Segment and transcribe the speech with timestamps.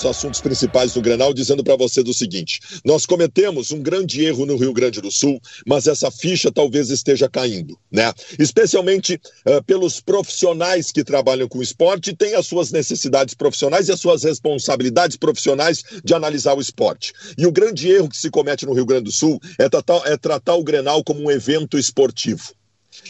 [0.00, 4.46] dos assuntos principais do Grenal, dizendo para você do seguinte: nós cometemos um grande erro
[4.46, 8.12] no Rio Grande do Sul, mas essa ficha talvez esteja caindo, né?
[8.38, 14.00] Especialmente uh, pelos profissionais que trabalham com esporte, têm as suas necessidades profissionais e as
[14.00, 17.12] suas responsabilidades profissionais de analisar o esporte.
[17.36, 20.16] E o grande erro que se comete no Rio Grande do Sul é tratar, é
[20.16, 22.54] tratar o Grenal como um evento esportivo.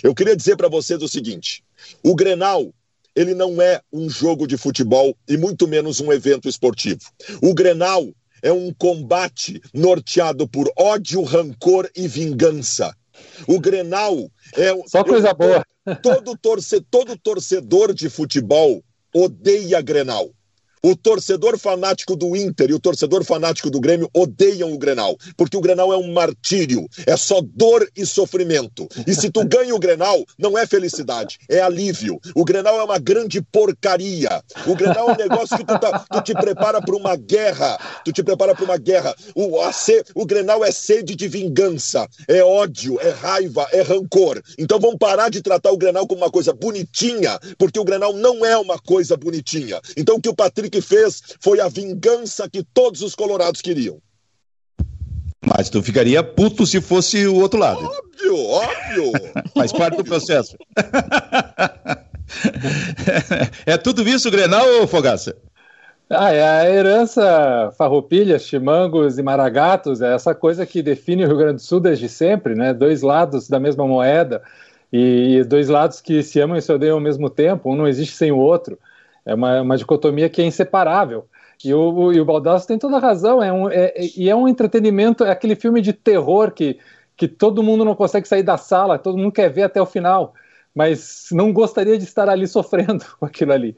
[0.02, 1.62] Eu queria dizer para vocês o seguinte:
[2.02, 2.72] o Grenal
[3.14, 7.00] ele não é um jogo de futebol e muito menos um evento esportivo.
[7.42, 8.08] O Grenal
[8.42, 12.94] é um combate norteado por ódio, rancor e vingança.
[13.46, 15.64] O Grenal é só coisa boa.
[16.02, 18.82] Todo, torce, todo torcedor de futebol
[19.14, 20.30] odeia Grenal.
[20.82, 25.54] O torcedor fanático do Inter e o torcedor fanático do Grêmio odeiam o Grenal, porque
[25.54, 28.88] o Grenal é um martírio, é só dor e sofrimento.
[29.06, 32.18] E se tu ganha o Grenal, não é felicidade, é alívio.
[32.34, 34.42] O Grenal é uma grande porcaria.
[34.66, 38.10] O Grenal é um negócio que tu, tá, tu te prepara para uma guerra, tu
[38.10, 39.14] te prepara para uma guerra.
[39.34, 39.70] O, a,
[40.14, 44.40] o Grenal é sede de vingança, é ódio, é raiva, é rancor.
[44.56, 48.46] Então vamos parar de tratar o Grenal como uma coisa bonitinha, porque o Grenal não
[48.46, 49.78] é uma coisa bonitinha.
[49.94, 54.00] Então o que o Patrick que fez foi a vingança que todos os colorados queriam.
[55.44, 57.84] Mas tu ficaria puto se fosse o outro lado.
[57.84, 59.12] Óbvio, óbvio.
[59.54, 60.56] Faz parte do processo.
[63.66, 65.36] é tudo isso, Grenal ou Fogaça?
[66.12, 71.36] Ah, é a herança farroupilhas, chimangos e maragatos, é essa coisa que define o Rio
[71.36, 72.74] Grande do Sul desde sempre, né?
[72.74, 74.42] Dois lados da mesma moeda
[74.92, 78.16] e dois lados que se amam e se odeiam ao mesmo tempo, um não existe
[78.16, 78.76] sem o outro.
[79.24, 81.26] É uma, uma dicotomia que é inseparável.
[81.64, 84.48] E o, e o Baldasso tem toda a razão, é um, é, e é um
[84.48, 86.78] entretenimento, é aquele filme de terror que,
[87.16, 90.32] que todo mundo não consegue sair da sala, todo mundo quer ver até o final,
[90.74, 93.76] mas não gostaria de estar ali sofrendo com aquilo ali.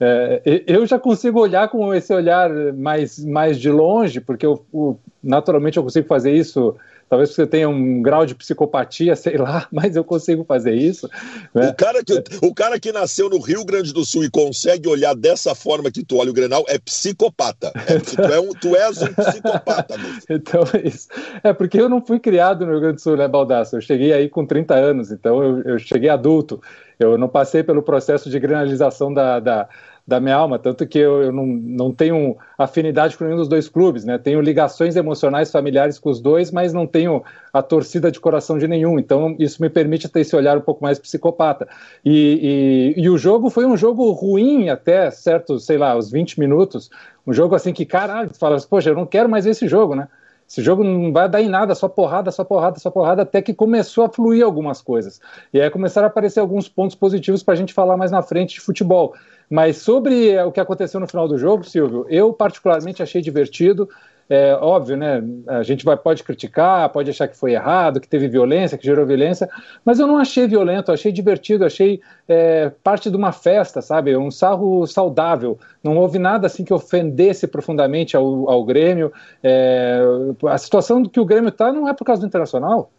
[0.00, 4.98] É, eu já consigo olhar com esse olhar mais, mais de longe, porque eu, eu,
[5.22, 6.76] naturalmente eu consigo fazer isso
[7.08, 11.08] Talvez você tenha um grau de psicopatia, sei lá, mas eu consigo fazer isso.
[11.54, 11.68] Né?
[11.68, 15.14] O, cara que, o cara que nasceu no Rio Grande do Sul e consegue olhar
[15.14, 17.72] dessa forma que tu olha o Grenal é psicopata.
[17.86, 19.94] É, tu, é um, tu és um psicopata.
[20.28, 21.08] então, é isso.
[21.42, 23.76] É porque eu não fui criado no Rio Grande do Sul, né, Baldasso?
[23.76, 26.60] Eu cheguei aí com 30 anos, então eu, eu cheguei adulto.
[26.98, 29.68] Eu não passei pelo processo de granalização da, da
[30.08, 33.68] da minha alma, tanto que eu, eu, não, não tenho afinidade com nenhum dos dois
[33.68, 34.16] clubes, né?
[34.16, 38.66] Tenho ligações emocionais familiares com os dois, mas não tenho a torcida de coração de
[38.66, 38.98] nenhum.
[38.98, 41.68] Então isso me permite ter esse olhar um pouco mais psicopata.
[42.02, 46.40] E, e, e o jogo foi um jogo ruim até certo, sei lá, os 20
[46.40, 46.88] minutos.
[47.26, 50.08] Um jogo assim que, caralho, tu fala, poxa, eu não quero mais esse jogo, né?
[50.48, 53.52] Esse jogo não vai dar em nada, só porrada, só porrada, só porrada, até que
[53.52, 55.20] começou a fluir algumas coisas.
[55.52, 58.54] E aí começaram a aparecer alguns pontos positivos para a gente falar mais na frente
[58.54, 59.14] de futebol.
[59.50, 63.90] Mas sobre o que aconteceu no final do jogo, Silvio, eu particularmente achei divertido.
[64.30, 65.22] É óbvio, né?
[65.46, 69.06] A gente vai, pode criticar, pode achar que foi errado, que teve violência, que gerou
[69.06, 69.48] violência,
[69.82, 74.14] mas eu não achei violento, achei divertido, achei é, parte de uma festa, sabe?
[74.16, 75.58] Um sarro saudável.
[75.82, 79.10] Não houve nada assim que ofendesse profundamente ao, ao Grêmio.
[79.42, 80.00] É,
[80.46, 82.90] a situação que o Grêmio está não é por causa do Internacional.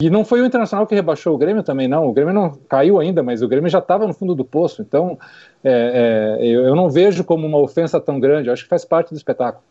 [0.00, 2.06] E não foi o Internacional que rebaixou o Grêmio também, não.
[2.06, 4.82] O Grêmio não caiu ainda, mas o Grêmio já estava no fundo do poço.
[4.82, 5.18] Então,
[5.64, 8.48] é, é, eu, eu, não vejo como uma ofensa tão grande.
[8.48, 9.64] Eu acho que faz parte do espetáculo.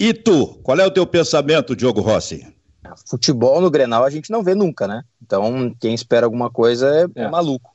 [0.00, 0.58] E tu?
[0.62, 2.46] Qual é o teu pensamento, Diogo Rossi?
[3.06, 5.02] Futebol no Grenal a gente não vê nunca, né?
[5.22, 7.28] Então, quem espera alguma coisa é, é.
[7.28, 7.70] maluco.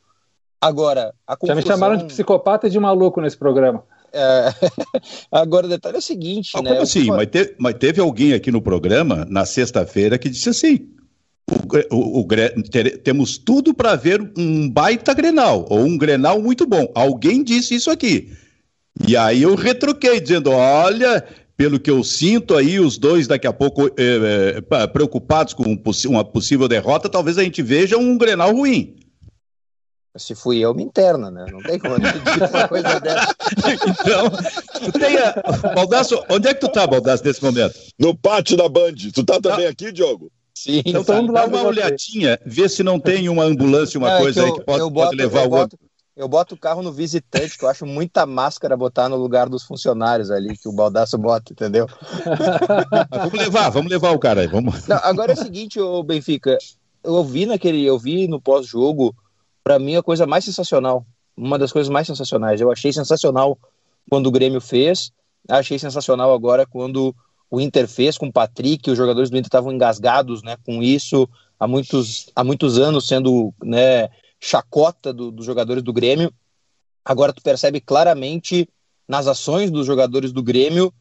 [0.59, 1.62] Agora, a confusão...
[1.62, 3.84] Já me chamaram de psicopata e de maluco nesse programa.
[4.12, 4.50] É...
[5.31, 6.72] Agora, o detalhe é o seguinte, ah, né?
[6.72, 7.06] Como assim?
[7.12, 10.90] Mas, teve, mas teve alguém aqui no programa, na sexta-feira, que disse assim:
[11.91, 12.28] o, o, o,
[12.72, 16.91] ter, temos tudo para ver um baita Grenal, ou um Grenal muito bom.
[16.96, 18.34] Alguém disse isso aqui.
[19.08, 21.23] E aí eu retroquei, dizendo: olha,
[21.57, 25.63] pelo que eu sinto aí, os dois daqui a pouco é, é, preocupados com
[26.07, 28.96] uma possível derrota, talvez a gente veja um Grenal ruim.
[30.17, 31.46] Se fui eu, me interna, né?
[31.52, 33.35] Não tem como acreditar uma coisa dessa.
[33.85, 34.31] então,
[34.85, 35.73] tu tem a...
[35.73, 37.78] Baldasso, onde é que tu tá, Baldasso, nesse momento?
[37.99, 38.93] No pátio da Band.
[39.13, 40.31] Tu tá também aqui, Diogo?
[40.58, 44.40] Sim, então tá, dá uma olhadinha, vê se não tem uma ambulância, uma é, coisa
[44.40, 45.78] eu, aí que pode, boto, pode levar o outro.
[46.16, 49.64] Eu boto o carro no visitante, que eu acho muita máscara botar no lugar dos
[49.64, 51.88] funcionários ali, que o baldaço bota, entendeu?
[53.12, 54.88] vamos levar, vamos levar o cara aí, vamos.
[54.88, 56.58] Não, agora é o seguinte, o Benfica,
[57.03, 59.14] eu vi naquele, eu vi no pós-jogo,
[59.62, 62.61] para mim a coisa mais sensacional, uma das coisas mais sensacionais.
[62.61, 63.58] Eu achei sensacional
[64.09, 65.11] quando o Grêmio fez,
[65.50, 67.14] achei sensacional agora quando
[67.52, 71.28] o Inter fez com o Patrick, os jogadores do Inter estavam engasgados né, com isso
[71.59, 74.09] há muitos, há muitos anos, sendo né,
[74.46, 76.32] chacota do, dos jogadores do Grêmio.
[77.03, 78.70] Agora tu percebe claramente
[79.08, 80.94] nas ações dos jogadores do Grêmio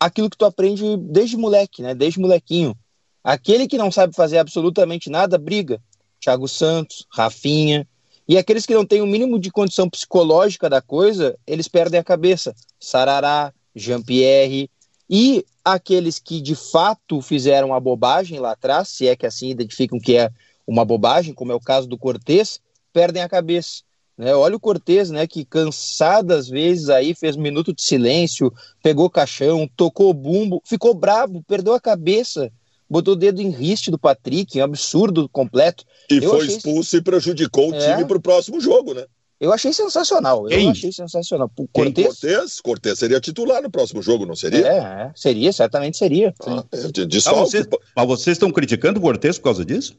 [0.00, 1.94] aquilo que tu aprende desde moleque, né?
[1.94, 2.74] Desde molequinho.
[3.22, 5.80] Aquele que não sabe fazer absolutamente nada, briga.
[6.18, 7.86] Thiago Santos, Rafinha.
[8.26, 12.04] E aqueles que não têm o mínimo de condição psicológica da coisa, eles perdem a
[12.04, 12.54] cabeça.
[12.80, 14.70] Sarará, Jean-Pierre.
[15.10, 20.00] E aqueles que de fato fizeram a bobagem lá atrás, se é que assim identificam
[20.00, 20.30] que é
[20.72, 22.58] uma bobagem, como é o caso do Cortez,
[22.92, 23.82] perdem a cabeça.
[24.16, 24.34] Né?
[24.34, 28.52] Olha o Cortez, né, que cansadas vezes aí fez um minuto de silêncio,
[28.82, 32.50] pegou caixão, tocou bumbo, ficou bravo, perdeu a cabeça,
[32.88, 35.84] botou o dedo em riste do Patrick, um absurdo completo.
[36.10, 37.78] E Eu foi expulso e prejudicou o é...
[37.78, 39.04] time para o próximo jogo, né?
[39.38, 40.44] Eu achei sensacional.
[40.44, 40.66] Quem?
[40.66, 41.50] Eu achei sensacional.
[41.72, 42.06] Cortez?
[42.06, 42.60] Cortez?
[42.60, 44.66] Cortez seria titular no próximo jogo, não seria?
[44.66, 46.32] É, é seria, certamente seria.
[46.46, 47.66] Ah, de, de ah, vocês,
[47.96, 49.96] mas vocês estão criticando o Cortez por causa disso?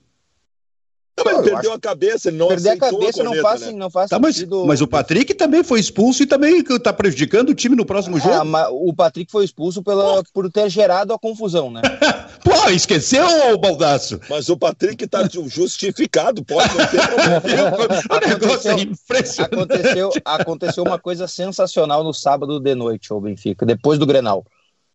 [1.15, 1.77] Não, mas ele perdeu acho...
[1.77, 3.71] a cabeça, ele não Perder a cabeça a corneta, não faz, né?
[3.71, 4.57] não faz tá, sentido...
[4.59, 8.19] mas, mas, o Patrick também foi expulso e também está prejudicando o time no próximo
[8.19, 8.33] jogo.
[8.33, 11.81] Ah, o Patrick foi expulso pela, por ter gerado a confusão, né?
[12.43, 14.19] Pô, esqueceu, Baldaço?
[14.27, 16.99] Mas o Patrick está justificado, pode não ter
[18.11, 19.53] o negócio é impressionante.
[19.53, 24.43] Aconteceu, aconteceu uma coisa sensacional no sábado de noite, o Benfica, depois do Grenal.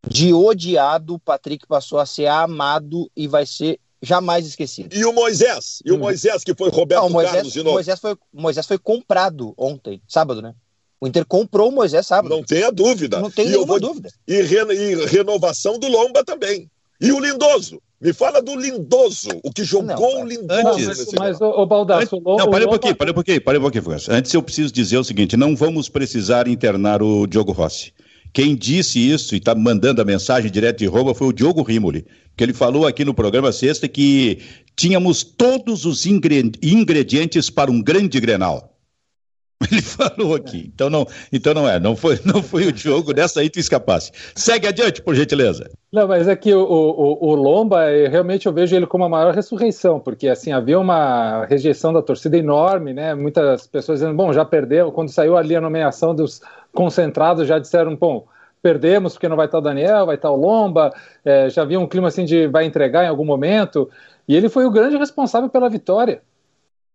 [0.06, 4.95] De odiado, o Patrick passou a ser amado e vai ser jamais esquecido.
[4.95, 5.81] E o Moisés?
[5.85, 5.97] E hum.
[5.97, 7.75] o Moisés, que foi Roberto Não, Moisés, Carlos de novo?
[7.75, 10.55] Moisés foi, Moisés foi comprado ontem, sábado, né?
[11.00, 12.35] O Inter comprou o Moisés sábado.
[12.35, 13.21] Não tenha dúvida.
[13.21, 13.81] Não tem e nenhuma vou...
[13.81, 14.11] dúvida.
[14.27, 14.56] E, re...
[14.75, 16.69] e, renovação do Lomba também.
[17.00, 17.81] E o Lindoso.
[18.00, 20.69] Me fala do Lindoso, o que jogou o Lindoso.
[20.69, 22.17] Antes, mas, o, o Baldasso...
[22.17, 23.85] Antes, não, parei um pouquinho, parei um pouquinho, parei um pouquinho.
[24.09, 27.93] Antes eu preciso dizer o seguinte, não vamos precisar internar o Diogo Rossi.
[28.33, 32.07] Quem disse isso e está mandando a mensagem direto de Roma foi o Diogo Rimoli,
[32.37, 34.39] que ele falou aqui no programa sexta que
[34.77, 38.79] tínhamos todos os ingredientes para um grande Grenal.
[39.71, 40.71] Ele falou aqui.
[40.73, 44.13] Então não, então não é, não foi, não foi o Diogo, dessa aí tu escapasse.
[44.35, 45.71] Segue adiante, por gentileza.
[45.93, 49.99] Não, mas é o, o, o Lomba, realmente eu vejo ele como a maior ressurreição,
[49.99, 53.15] porque assim, havia uma rejeição da torcida enorme, né?
[53.15, 56.41] Muitas pessoas dizendo, bom, já perdeu, quando saiu ali a nomeação dos
[56.79, 58.29] concentrados, já disseram, bom,
[58.63, 60.95] perdemos porque não vai estar o Daniel, vai estar o Lomba,
[61.25, 63.91] é, já havia um clima assim de vai entregar em algum momento,
[64.29, 66.23] e ele foi o grande responsável pela vitória.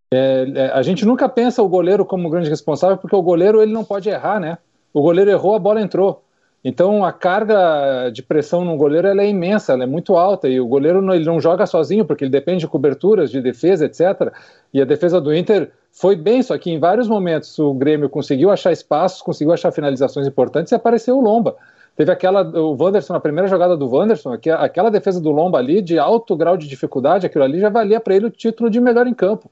[0.10, 3.74] É, é, a gente nunca pensa o goleiro como grande responsável, porque o goleiro ele
[3.74, 4.58] não pode errar, né?
[4.94, 6.24] O goleiro errou, a bola entrou.
[6.64, 11.02] Então a carga de pressão no goleiro é imensa, é muito alta e o goleiro
[11.02, 14.32] não, ele não joga sozinho porque ele depende de coberturas, de defesa, etc.
[14.74, 18.50] E a defesa do Inter foi bem, só que em vários momentos o Grêmio conseguiu
[18.50, 21.56] achar espaços, conseguiu achar finalizações importantes e apareceu o Lomba.
[21.96, 26.00] Teve aquela, o Wanderson, a primeira jogada do Wanderson, aquela defesa do Lomba ali de
[26.00, 29.14] alto grau de dificuldade, aquilo ali já valia para ele o título de melhor em
[29.14, 29.52] campo.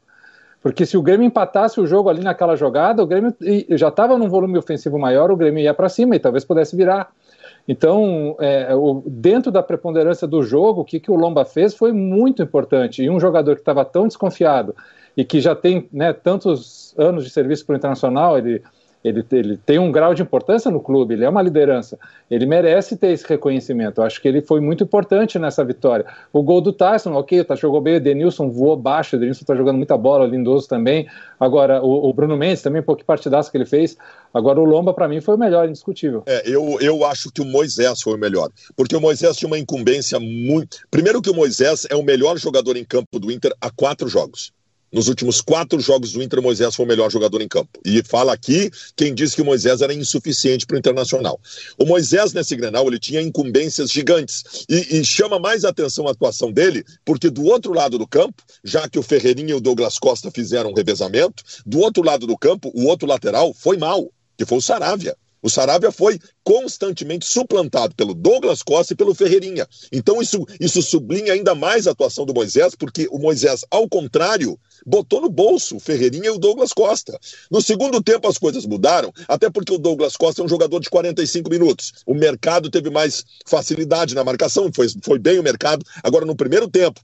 [0.64, 3.36] Porque se o Grêmio empatasse o jogo ali naquela jogada, o Grêmio
[3.70, 7.12] já estava num volume ofensivo maior, o Grêmio ia para cima e talvez pudesse virar.
[7.68, 11.92] Então, é, o, dentro da preponderância do jogo, o que, que o Lomba fez foi
[11.92, 13.04] muito importante.
[13.04, 14.76] E um jogador que estava tão desconfiado
[15.16, 18.62] e que já tem né, tantos anos de serviço para o Internacional, ele
[19.04, 21.98] ele, ele tem um grau de importância no clube, ele é uma liderança,
[22.30, 24.00] ele merece ter esse reconhecimento.
[24.00, 26.06] Eu acho que ele foi muito importante nessa vitória.
[26.32, 29.56] O gol do Tyson, ok, tá, jogou bem, o Denilson voou baixo, o Denilson está
[29.56, 31.08] jogando muita bola, o Lindoso também.
[31.40, 33.98] Agora, o, o Bruno Mendes também, um pouco partidaço que ele fez.
[34.34, 36.24] Agora, o Lomba, para mim, foi o melhor, indiscutível.
[36.28, 39.58] É, eu, eu acho que o Moisés foi o melhor, porque o Moisés tinha uma
[39.58, 40.78] incumbência muito.
[40.92, 44.52] Primeiro, que o Moisés é o melhor jogador em campo do Inter há quatro jogos.
[44.92, 47.80] Nos últimos quatro jogos do Inter, Moisés foi o melhor jogador em campo.
[47.86, 51.40] E fala aqui quem disse que o Moisés era insuficiente para o Internacional.
[51.78, 54.66] O Moisés, nesse Grenal, ele tinha incumbências gigantes.
[54.70, 58.90] E, e, chama mais atenção a atuação dele, porque do outro lado do campo, já
[58.90, 62.70] que o Ferreirinha e o Douglas Costa fizeram um revezamento, do outro lado do campo,
[62.74, 65.16] o outro lateral foi mal, que foi o Saravia.
[65.42, 69.68] O Saravia foi constantemente suplantado pelo Douglas Costa e pelo Ferreirinha.
[69.92, 74.60] Então isso, isso sublinha ainda mais a atuação do Moisés, porque o Moisés, ao contrário,
[74.86, 77.20] botou no bolso o Ferreirinha e o Douglas Costa.
[77.50, 80.90] No segundo tempo as coisas mudaram, até porque o Douglas Costa é um jogador de
[80.90, 81.94] 45 minutos.
[82.06, 85.86] O mercado teve mais facilidade na marcação, foi, foi bem o mercado.
[86.04, 87.02] Agora, no primeiro tempo,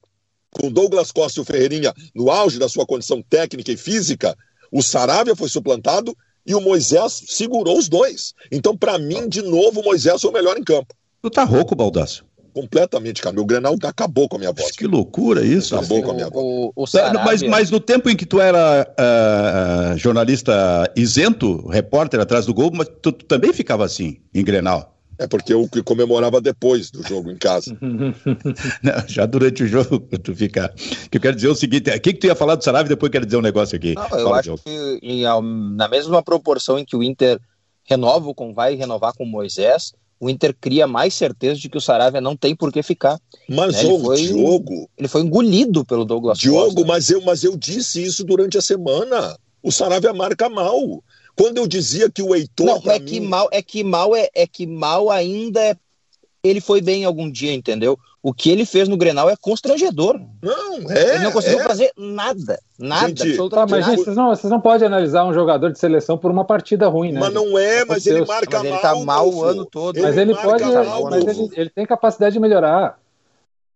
[0.52, 4.36] com o Douglas Costa e o Ferreirinha no auge da sua condição técnica e física,
[4.72, 6.16] o Saravia foi suplantado
[6.48, 8.34] e o Moisés segurou os dois.
[8.52, 10.96] Então, para mim, de novo, o Moisés foi o melhor em campo.
[11.22, 12.26] Tu tá rouco, Baldaço?
[12.54, 13.36] Completamente, cara.
[13.36, 14.72] Meu Grenal acabou com a minha voz.
[14.72, 15.76] Que loucura isso.
[15.76, 16.44] Acabou com a minha voz.
[16.44, 16.86] O, o
[17.24, 22.72] mas, mas no tempo em que tu era uh, jornalista isento, repórter atrás do gol,
[22.74, 24.97] mas tu, tu também ficava assim, em Grenal?
[25.20, 27.76] É porque eu comemorava depois do jogo em casa.
[27.82, 30.74] Não, já durante o jogo, tu fica.
[31.10, 33.10] Que eu quero dizer o seguinte: o que, que tu ia falar do Sarave depois
[33.10, 33.96] eu quero dizer um negócio aqui?
[33.96, 35.24] Não, eu acho que em,
[35.76, 37.40] na mesma proporção em que o Inter
[37.84, 41.82] renova com vai renovar com o Moisés, o Inter cria mais certeza de que o
[41.82, 43.20] Saravia não tem por que ficar.
[43.50, 43.90] Mas né?
[43.90, 44.90] o foi, Diogo.
[44.98, 46.88] Ele foi engolido pelo Douglas Diogo, Costa.
[46.88, 49.38] mas eu, mas eu disse isso durante a semana.
[49.62, 51.04] O Saravia marca mal.
[51.38, 52.66] Quando eu dizia que o Heitor.
[52.66, 53.06] Não, é mim...
[53.06, 55.76] que mal, é que mal é, é que mal ainda é.
[56.44, 57.98] Ele foi bem algum dia, entendeu?
[58.24, 60.20] O que ele fez no Grenal é constrangedor.
[60.42, 61.16] Não, é.
[61.16, 61.64] Ele não conseguiu é.
[61.64, 62.60] fazer nada.
[62.80, 65.80] Nada, gente, absolutamente tá, mas, gente, vocês, não, vocês não podem analisar um jogador de
[65.80, 67.20] seleção por uma partida ruim, né?
[67.20, 68.74] Mas não é, mas ele marca mas mal.
[68.74, 70.02] Ele tá mal o ano todo.
[70.02, 70.64] Mas ele, pode.
[70.64, 73.00] Mal, mas ele, ele tem capacidade de melhorar.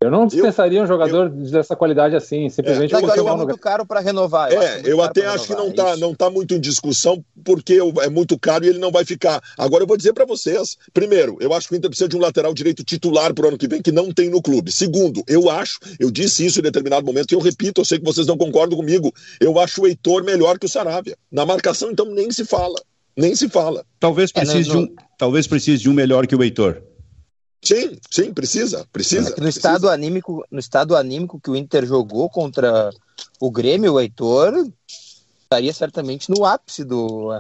[0.02, 3.58] Eu não dispensaria eu, um jogador eu, dessa qualidade assim, simplesmente é, porque é muito
[3.58, 4.52] caro para renovar.
[4.52, 8.10] Eu é, eu até acho que não está não tá muito em discussão, porque é
[8.10, 9.40] muito caro e ele não vai ficar.
[9.56, 12.20] Agora eu vou dizer para vocês: primeiro, eu acho que o Inter precisa de um
[12.20, 14.72] lateral direito titular para o ano que vem, que não tem no clube.
[14.72, 18.06] Segundo, eu acho, eu disse isso em determinado momento, e eu repito, eu sei que
[18.06, 21.16] vocês não concordam comigo, eu acho o Heitor melhor que o Saravia.
[21.32, 22.82] Na marcação, então, nem se fala.
[23.16, 23.86] Nem se fala.
[24.00, 24.88] Talvez precise, é, não, não...
[24.88, 26.82] De, um, talvez precise de um melhor que o Heitor.
[27.64, 29.36] Sim, sim, precisa, precisa.
[29.38, 32.90] É no estado anímico, no estado anímico que o Inter jogou contra
[33.40, 34.68] o Grêmio, o Heitor
[35.44, 37.32] estaria certamente no ápice do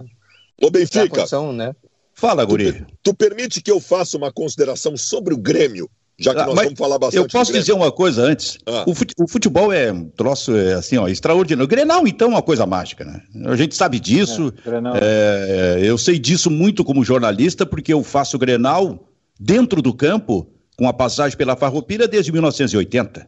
[0.61, 1.09] o Benfica.
[1.09, 1.75] Condição, né?
[2.13, 2.73] Fala, Guri.
[2.73, 6.55] Tu, tu, permite que eu faça uma consideração sobre o Grêmio, já que ah, nós
[6.55, 7.23] vamos falar bastante.
[7.23, 8.59] Eu posso dizer uma coisa antes.
[8.67, 8.85] Ah.
[8.85, 11.65] O, futebol é um troço é, assim, ó, extraordinário.
[11.65, 13.23] O Grenal, então, é uma coisa mágica, né?
[13.45, 14.53] A gente sabe disso.
[15.01, 19.10] É, é, eu sei disso muito como jornalista, porque eu faço Grenal
[19.43, 23.27] dentro do campo com a passagem pela Farroupilha desde 1980.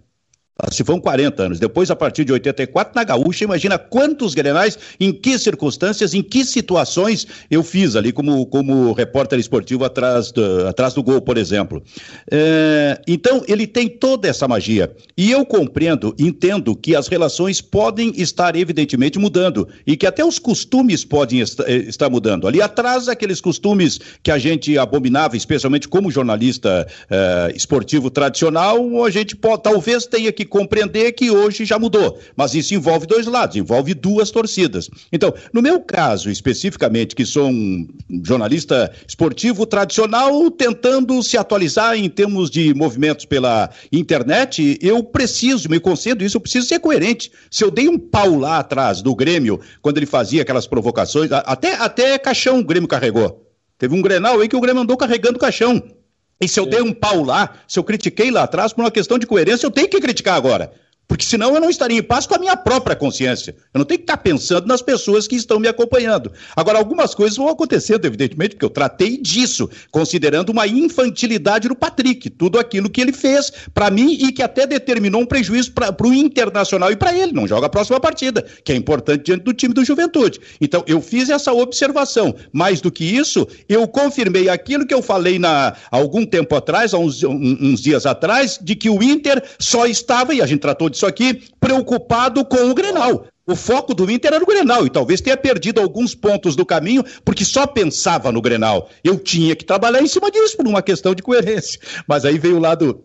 [0.71, 1.59] Se foram 40 anos.
[1.59, 6.45] Depois, a partir de 84, na Gaúcha, imagina quantos grenais, em que circunstâncias, em que
[6.45, 11.81] situações eu fiz ali como, como repórter esportivo atrás do, atrás do gol, por exemplo.
[12.29, 14.95] É, então, ele tem toda essa magia.
[15.17, 19.67] E eu compreendo, entendo que as relações podem estar, evidentemente, mudando.
[19.87, 22.47] E que até os costumes podem est eh, estar mudando.
[22.47, 29.09] Ali atrás, aqueles costumes que a gente abominava, especialmente como jornalista é, esportivo tradicional, a
[29.09, 32.19] gente pode, talvez tenha que que compreender que hoje já mudou.
[32.35, 34.89] Mas isso envolve dois lados, envolve duas torcidas.
[35.11, 37.87] Então, no meu caso, especificamente, que sou um
[38.23, 45.79] jornalista esportivo tradicional, tentando se atualizar em termos de movimentos pela internet, eu preciso, me
[45.79, 47.31] concedo isso, eu preciso ser coerente.
[47.49, 51.75] Se eu dei um pau lá atrás do Grêmio, quando ele fazia aquelas provocações, até,
[51.75, 53.43] até caixão o Grêmio carregou.
[53.77, 55.81] Teve um Grenal aí que o Grêmio andou carregando caixão.
[56.43, 59.17] E se eu dei um pau lá, se eu critiquei lá atrás por uma questão
[59.17, 60.73] de coerência, eu tenho que criticar agora.
[61.07, 63.55] Porque senão eu não estaria em paz com a minha própria consciência.
[63.73, 66.31] Eu não tenho que estar pensando nas pessoas que estão me acompanhando.
[66.55, 72.29] Agora, algumas coisas vão acontecendo, evidentemente, porque eu tratei disso, considerando uma infantilidade do Patrick.
[72.29, 76.13] Tudo aquilo que ele fez para mim e que até determinou um prejuízo para o
[76.13, 77.33] Internacional e para ele.
[77.33, 80.39] Não joga a próxima partida, que é importante diante do time do Juventude.
[80.59, 82.33] Então, eu fiz essa observação.
[82.51, 86.97] Mais do que isso, eu confirmei aquilo que eu falei na, algum tempo atrás, há
[86.97, 91.05] uns, uns dias atrás, de que o Inter só estava, e a gente tratou disso
[91.05, 93.27] aqui, preocupado com o Grenal.
[93.45, 97.03] O foco do Inter era o Grenal e talvez tenha perdido alguns pontos do caminho
[97.25, 98.89] porque só pensava no Grenal.
[99.03, 101.77] Eu tinha que trabalhar em cima disso por uma questão de coerência.
[102.07, 103.03] Mas aí veio o lado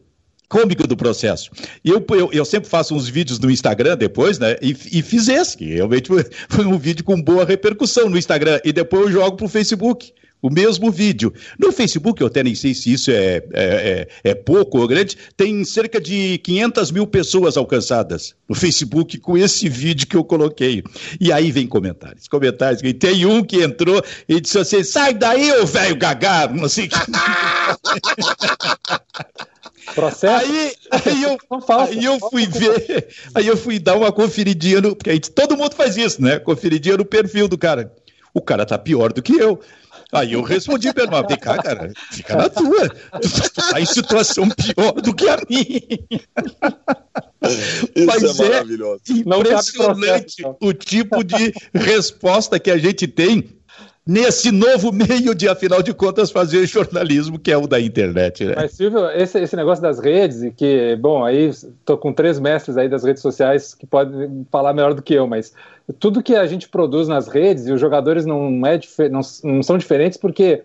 [0.48, 1.50] cômico do processo.
[1.84, 4.56] Eu, eu, eu, sempre faço uns vídeos no Instagram depois, né?
[4.62, 6.08] E, e fiz esse, que realmente
[6.48, 8.60] foi um vídeo com boa repercussão no Instagram.
[8.64, 11.32] E depois eu jogo para o Facebook o mesmo vídeo.
[11.58, 15.16] No Facebook, eu até nem sei se isso é, é, é, é, pouco ou grande,
[15.36, 20.82] tem cerca de 500 mil pessoas alcançadas no Facebook com esse vídeo que eu coloquei.
[21.20, 22.82] E aí vem comentários, comentários.
[22.82, 26.88] E tem um que entrou e disse assim, sai daí, ô velho gagá, não sei
[29.94, 30.26] Processo?
[30.26, 31.38] Aí, aí, eu,
[31.78, 34.94] aí eu fui ver, aí eu fui dar uma conferidinha no.
[34.94, 36.38] Porque aí todo mundo faz isso, né?
[36.38, 37.92] Conferidinha no perfil do cara.
[38.34, 39.60] O cara tá pior do que eu.
[40.12, 42.88] Aí eu respondi irmã, vem cá, cara, fica na tua.
[42.88, 45.82] Tu, tu tá em situação pior do que a minha.
[47.94, 49.02] Isso Mas é, é maravilhoso.
[49.06, 53.57] É impressionante o tipo de resposta que a gente tem
[54.08, 58.46] nesse novo meio de, afinal de contas, fazer jornalismo, que é o da internet.
[58.46, 58.54] Né?
[58.56, 62.78] Mas, Silvio, esse, esse negócio das redes, e que, bom, aí estou com três mestres
[62.78, 65.52] aí das redes sociais que podem falar melhor do que eu, mas
[65.98, 69.76] tudo que a gente produz nas redes, e os jogadores não, é, não, não são
[69.76, 70.62] diferentes porque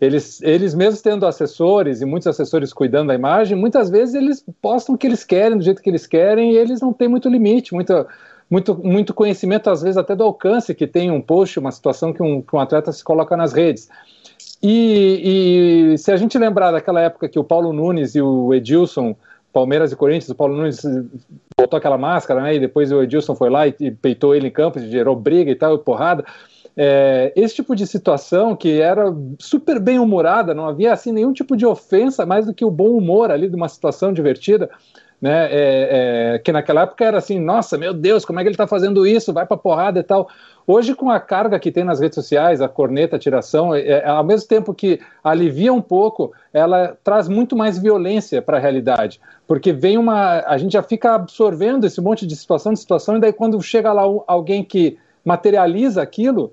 [0.00, 4.94] eles, eles mesmos tendo assessores e muitos assessores cuidando da imagem, muitas vezes eles postam
[4.94, 7.74] o que eles querem, do jeito que eles querem, e eles não têm muito limite,
[7.74, 8.06] muito
[8.54, 12.22] muito, muito conhecimento, às vezes até do alcance que tem um post, uma situação que
[12.22, 13.88] um, que um atleta se coloca nas redes.
[14.62, 19.16] E, e, se a gente lembrar daquela época que o Paulo Nunes e o Edilson,
[19.52, 20.80] Palmeiras e Corinthians, o Paulo Nunes
[21.58, 22.54] botou aquela máscara, né?
[22.54, 25.56] E depois o Edilson foi lá e, e peitou ele em campo, gerou briga e
[25.56, 26.24] tal, porrada.
[26.76, 31.56] é, esse tipo de situação que era super bem humorada, não havia assim nenhum tipo
[31.56, 34.70] de ofensa mais do que o bom humor ali de uma situação divertida,
[35.20, 35.48] né?
[35.50, 38.66] É, é, que naquela época era assim, nossa, meu Deus, como é que ele está
[38.66, 39.32] fazendo isso?
[39.32, 40.28] Vai para porrada e tal.
[40.66, 44.08] Hoje, com a carga que tem nas redes sociais, a corneta, a tiração, é, é,
[44.08, 49.20] ao mesmo tempo que alivia um pouco, ela traz muito mais violência para a realidade.
[49.46, 50.40] Porque vem uma.
[50.46, 53.92] A gente já fica absorvendo esse monte de situação, de situação, e daí quando chega
[53.92, 56.52] lá alguém que materializa aquilo,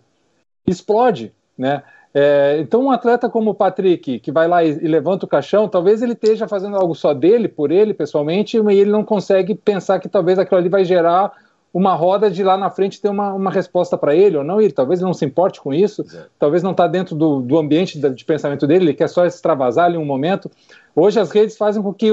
[0.68, 1.84] explode, né?
[2.14, 5.70] É, então, um atleta como o Patrick, que vai lá e, e, levanta o caixão,
[5.70, 10.00] talvez ele esteja fazendo algo só dele, por ele, pessoalmente, e ele não consegue pensar
[10.00, 11.32] que talvez aquilo ali vai gerar
[11.74, 14.70] uma roda de lá na frente ter uma, uma resposta para ele ou não, e
[14.70, 16.04] talvez ele não se importe com isso,
[16.38, 19.86] talvez não está dentro do, do ambiente de, de, pensamento dele, ele quer só extravasar
[19.86, 20.52] ali um momento.
[20.94, 22.10] Hoje as redes fazem com que,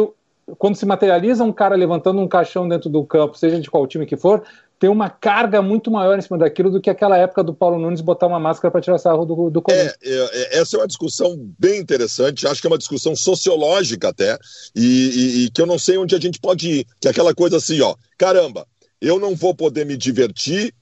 [0.59, 4.07] quando se materializa um cara levantando um caixão dentro do campo, seja de qual time
[4.07, 4.45] que for,
[4.79, 8.01] tem uma carga muito maior em cima daquilo do que aquela época do Paulo Nunes
[8.01, 9.97] botar uma máscara para tirar sarro do, do Corinthians.
[10.03, 14.09] É, é, é, essa é uma discussão bem interessante, acho que é uma discussão sociológica
[14.09, 14.39] até,
[14.75, 17.35] e, e, e que eu não sei onde a gente pode ir, que é aquela
[17.35, 18.67] coisa assim, ó, caramba,
[19.01, 20.73] eu não vou poder me divertir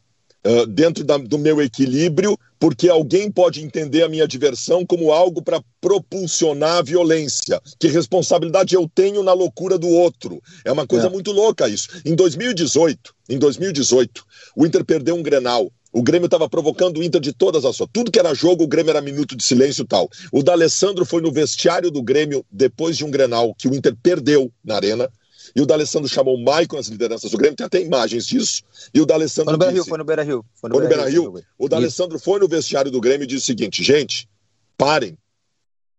[0.47, 5.43] uh, dentro da, do meu equilíbrio, porque alguém pode entender a minha diversão como algo
[5.43, 7.61] para propulsionar a violência.
[7.79, 10.41] Que responsabilidade eu tenho na loucura do outro?
[10.65, 11.11] É uma coisa é.
[11.11, 11.89] muito louca isso.
[12.05, 14.25] Em 2018, em 2018,
[14.57, 15.71] o Inter perdeu um Grenal.
[15.93, 17.89] O Grêmio estava provocando o Inter de todas as suas.
[17.91, 20.11] Tudo que era jogo, o Grêmio era minuto de silêncio e tal.
[20.31, 24.53] O D'Alessandro foi no vestiário do Grêmio depois de um Grenal que o Inter perdeu
[24.63, 25.11] na arena
[25.55, 28.63] e o D'Alessandro chamou o Maicon as lideranças do Grêmio, tem até imagens disso.
[28.93, 29.45] E o D'Alessandro.
[29.45, 30.45] Foi no Beira-Rio, foi no Beira-Rio.
[30.55, 31.45] Foi no Beira-Rio.
[31.59, 34.29] o D'Alessandro foi no vestiário do Grêmio e disse o seguinte: gente,
[34.77, 35.17] parem.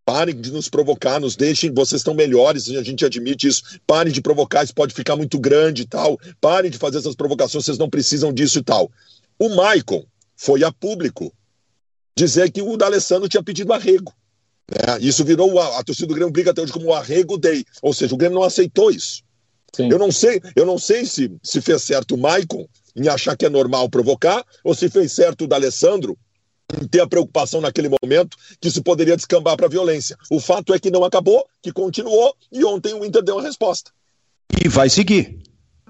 [0.06, 3.62] Parem de nos provocar, nos deixem, vocês estão melhores, a gente admite isso.
[3.86, 6.17] Parem de provocar, isso pode ficar muito grande e tal.
[6.39, 8.89] Parem de fazer essas provocações, vocês não precisam disso e tal.
[9.38, 11.34] O Maicon foi a público
[12.15, 14.13] dizer que o D'Alessandro tinha pedido arrego.
[14.69, 17.65] É, isso virou a, a torcida do Grêmio briga até hoje como o arrego dei.
[17.82, 19.24] Ou seja, o Grêmio não aceitou isso.
[19.78, 19.90] Sim.
[19.92, 23.46] Eu não sei, eu não sei se, se fez certo o Maicon em achar que
[23.46, 26.18] é normal provocar, ou se fez certo o D'Alessandro
[26.82, 30.18] em ter a preocupação naquele momento que isso poderia descambar para violência.
[30.32, 33.92] O fato é que não acabou, que continuou, e ontem o Inter deu uma resposta.
[34.63, 35.38] E vai seguir.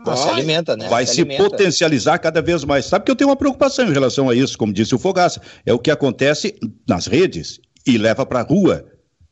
[0.03, 0.89] Vai, se alimenta, né?
[0.89, 2.85] Vai se, se potencializar cada vez mais.
[2.85, 5.41] Sabe que eu tenho uma preocupação em relação a isso, como disse o Fogaça.
[5.65, 6.55] É o que acontece
[6.87, 8.85] nas redes e leva para a rua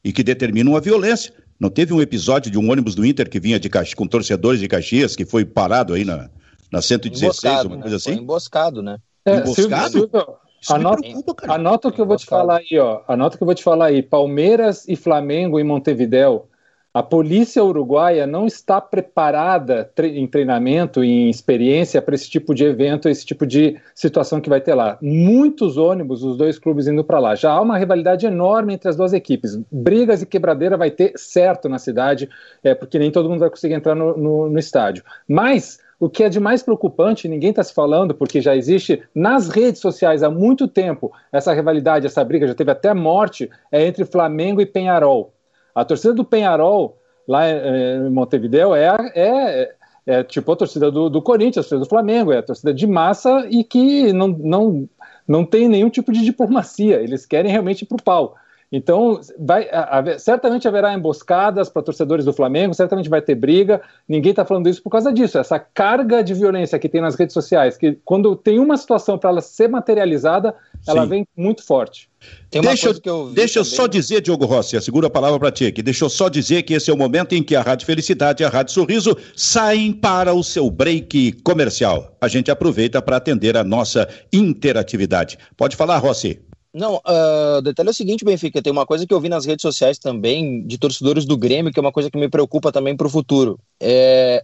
[0.04, 1.34] e que determina uma violência.
[1.60, 4.60] Não teve um episódio de um ônibus do Inter que vinha de Caxi, com torcedores
[4.60, 6.30] de Caxias, que foi parado aí na,
[6.72, 7.82] na 116, emboscado, uma né?
[7.82, 8.14] coisa assim?
[8.14, 8.98] Foi emboscado, né?
[9.26, 9.92] É, emboscado?
[9.92, 10.38] Silvio, Silvio,
[10.70, 13.02] anota, preocupa, anota o que eu vou te falar aí, ó.
[13.08, 14.04] Anota o que eu vou te falar aí.
[14.04, 16.50] Palmeiras e Flamengo em Montevidéu
[16.96, 23.10] a polícia uruguaia não está preparada em treinamento em experiência para esse tipo de evento,
[23.10, 24.98] esse tipo de situação que vai ter lá.
[25.02, 27.36] Muitos ônibus, os dois clubes indo para lá.
[27.36, 29.60] Já há uma rivalidade enorme entre as duas equipes.
[29.70, 32.30] Brigas e quebradeira vai ter certo na cidade,
[32.64, 35.04] é, porque nem todo mundo vai conseguir entrar no, no, no estádio.
[35.28, 39.50] Mas o que é de mais preocupante, ninguém está se falando, porque já existe nas
[39.50, 44.06] redes sociais há muito tempo essa rivalidade, essa briga, já teve até morte, é entre
[44.06, 45.35] Flamengo e Penharol.
[45.76, 51.10] A torcida do Penharol, lá eh, em Montevideo, é, é, é tipo a torcida do,
[51.10, 54.90] do Corinthians, a torcida do Flamengo, é a torcida de massa e que não, não,
[55.28, 58.36] não tem nenhum tipo de diplomacia, eles querem realmente ir para o pau.
[58.72, 59.70] Então, vai,
[60.18, 63.82] certamente haverá emboscadas para torcedores do Flamengo, certamente vai ter briga.
[64.08, 65.38] Ninguém está falando isso por causa disso.
[65.38, 69.30] Essa carga de violência que tem nas redes sociais, que quando tem uma situação para
[69.30, 70.56] ela ser materializada,
[70.88, 71.10] ela Sim.
[71.10, 72.10] vem muito forte.
[72.52, 75.82] deixa eu, deixa eu só dizer, Diogo Rossi, segura a palavra para ti aqui.
[75.82, 78.46] Deixa eu só dizer que esse é o momento em que a Rádio Felicidade e
[78.46, 82.16] a Rádio Sorriso saem para o seu break comercial.
[82.22, 85.38] A gente aproveita para atender a nossa interatividade.
[85.58, 86.40] Pode falar, Rossi.
[86.76, 89.46] Não, uh, o detalhe é o seguinte, Benfica, tem uma coisa que eu vi nas
[89.46, 92.98] redes sociais também, de torcedores do Grêmio, que é uma coisa que me preocupa também
[92.98, 93.58] para o futuro.
[93.80, 94.44] É,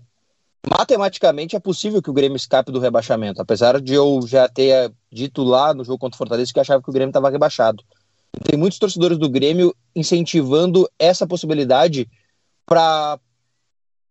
[0.69, 5.43] matematicamente é possível que o Grêmio escape do rebaixamento, apesar de eu já ter dito
[5.43, 7.83] lá no jogo contra o Fortaleza que achava que o Grêmio estava rebaixado.
[8.43, 12.07] Tem muitos torcedores do Grêmio incentivando essa possibilidade
[12.65, 13.19] para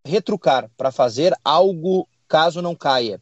[0.05, 3.21] retrucar, para fazer algo caso não caia.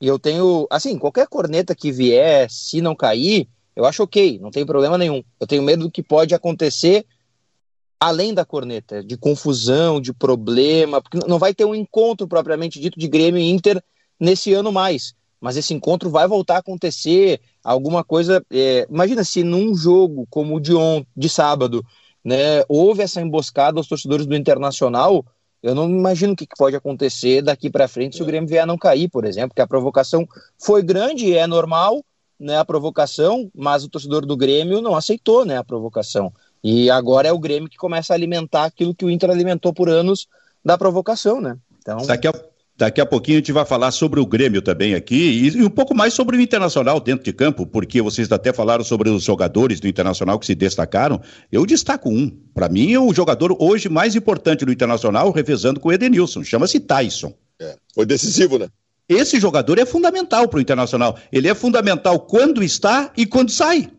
[0.00, 4.50] E eu tenho, assim, qualquer corneta que vier, se não cair, eu acho ok, não
[4.50, 5.22] tem problema nenhum.
[5.40, 7.06] Eu tenho medo do que pode acontecer
[8.06, 12.98] além da corneta, de confusão, de problema, porque não vai ter um encontro propriamente dito
[12.98, 13.82] de Grêmio e Inter
[14.20, 15.14] nesse ano mais.
[15.40, 18.44] Mas esse encontro vai voltar a acontecer, alguma coisa.
[18.50, 18.86] É...
[18.90, 21.84] imagina se num jogo como o de ontem, de sábado,
[22.22, 25.24] né, houve essa emboscada aos torcedores do Internacional.
[25.62, 28.66] Eu não imagino o que pode acontecer daqui para frente se o Grêmio vier a
[28.66, 30.26] não cair, por exemplo, que a provocação
[30.58, 32.04] foi grande, é normal,
[32.38, 36.32] né, a provocação, mas o torcedor do Grêmio não aceitou né, a provocação.
[36.64, 39.86] E agora é o Grêmio que começa a alimentar aquilo que o Inter alimentou por
[39.86, 40.26] anos
[40.64, 41.58] da provocação, né?
[41.78, 41.98] Então...
[42.06, 42.32] Daqui a,
[42.74, 45.68] daqui a pouquinho a gente vai falar sobre o Grêmio também aqui e, e, um
[45.68, 49.78] pouco mais sobre o Internacional dentro de campo, porque vocês até falaram sobre os jogadores
[49.78, 51.20] do Internacional que se destacaram.
[51.52, 52.30] Eu destaco um.
[52.54, 56.42] Para mim, é o jogador hoje mais importante do Internacional, revezando com o Edenilson.
[56.42, 57.34] Chama-se Tyson.
[57.60, 58.68] É, foi decisivo, né?
[59.06, 61.18] Esse jogador é fundamental para o Internacional.
[61.30, 63.90] Ele é fundamental quando está e quando sai.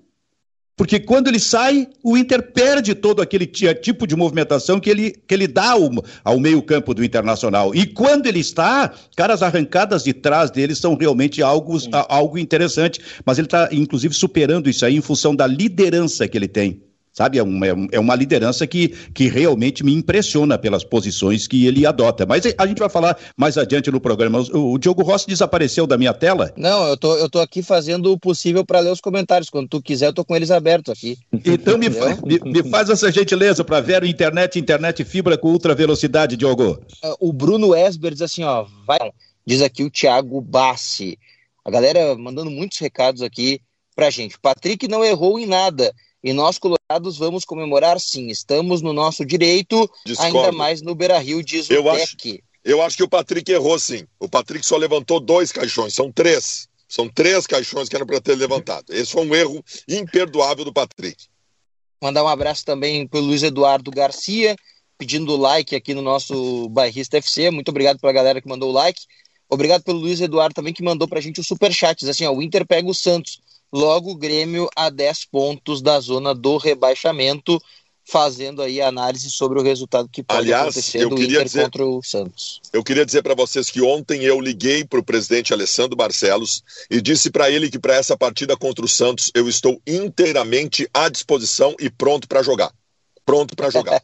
[0.78, 5.34] Porque quando ele sai, o Inter perde todo aquele tipo de movimentação que ele, que
[5.34, 5.90] ele dá ao,
[6.24, 7.74] ao meio-campo do Internacional.
[7.74, 11.78] E quando ele está, cara, as arrancadas de trás dele são realmente algo,
[12.10, 13.00] algo interessante.
[13.26, 16.82] Mas ele está, inclusive, superando isso aí em função da liderança que ele tem
[17.16, 17.40] sabe?
[17.40, 22.26] É uma, é uma liderança que, que realmente me impressiona pelas posições que ele adota.
[22.26, 24.42] Mas a gente vai falar mais adiante no programa.
[24.54, 26.54] O, o Diogo Rossi desapareceu da minha tela?
[26.58, 29.50] Não, eu tô, eu tô aqui fazendo o possível para ler os comentários.
[29.50, 31.18] Quando tu quiser, eu tô com eles abertos aqui.
[31.46, 35.74] Então me, me, me, faz essa gentileza para ver o internet, internet fibra com ultra
[35.74, 36.82] velocidade, Diogo.
[37.02, 39.00] Ah, o Bruno Esber diz assim, ó, vai,
[39.46, 41.18] diz aqui o Thiago Bassi.
[41.64, 43.62] A galera mandando muitos recados aqui
[43.96, 44.38] pra gente.
[44.38, 45.94] Patrick não errou em nada
[46.26, 48.30] e nós, colorados, vamos comemorar sim.
[48.30, 50.40] Estamos no nosso direito, Discordo.
[50.40, 52.18] ainda mais no Beira Rio, diz eu o acho,
[52.64, 54.08] Eu acho que o Patrick errou sim.
[54.20, 56.68] O Patrick só levantou dois caixões, são três.
[56.90, 58.86] São três caixões que eram para ter levantado.
[58.90, 61.26] Esse foi um erro imperdoável do Patrick.
[62.02, 64.56] Mandar um abraço também para o Luiz Eduardo Garcia,
[64.98, 67.52] pedindo like aqui no nosso Bairrista FC.
[67.52, 69.02] Muito obrigado pela galera que mandou o like.
[69.48, 72.00] Obrigado pelo Luiz Eduardo também que mandou para a gente o superchat.
[72.00, 73.42] Diz assim, ó, o Inter pega o Santos.
[73.76, 77.62] Logo, o Grêmio a 10 pontos da zona do rebaixamento,
[78.06, 82.02] fazendo aí análise sobre o resultado que pode Aliás, acontecer do Inter dizer, contra o
[82.02, 82.62] Santos.
[82.72, 87.02] Eu queria dizer para vocês que ontem eu liguei para o presidente Alessandro Barcelos e
[87.02, 91.76] disse para ele que para essa partida contra o Santos eu estou inteiramente à disposição
[91.78, 92.72] e pronto para jogar
[93.26, 94.02] pronto para jogar.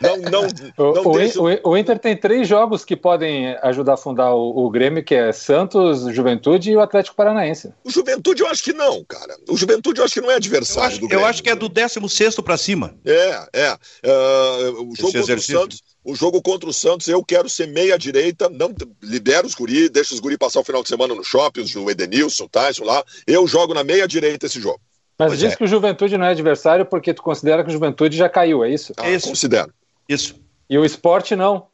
[0.00, 0.42] não, não,
[0.78, 1.40] não o, deixa...
[1.40, 5.14] o, o, Inter tem três jogos que podem ajudar a fundar o, o, Grêmio, que
[5.14, 7.72] é Santos, Juventude e o Atlético Paranaense.
[7.82, 9.36] O Juventude eu acho que não, cara.
[9.48, 11.24] O Juventude eu acho que não é adversário eu acho, do Grêmio.
[11.24, 12.94] Eu acho que é do 16 para cima.
[13.04, 13.72] É, é.
[13.72, 15.58] Uh, o jogo Esse contra exercício.
[15.58, 15.82] o Santos.
[16.04, 20.20] O jogo contra o Santos, eu quero ser meia-direita, não libera os guri, deixa os
[20.20, 23.02] guri passar o final de semana no shopping, o Edenilson, o Tyson lá.
[23.26, 24.80] Eu jogo na meia-direita esse jogo.
[25.18, 25.56] Mas pois diz é.
[25.56, 28.70] que o Juventude não é adversário porque tu considera que o Juventude já caiu, é
[28.70, 28.92] isso?
[28.96, 29.28] Ah, isso.
[29.28, 29.72] Considero.
[30.08, 30.34] Isso.
[30.68, 31.66] E o esporte não?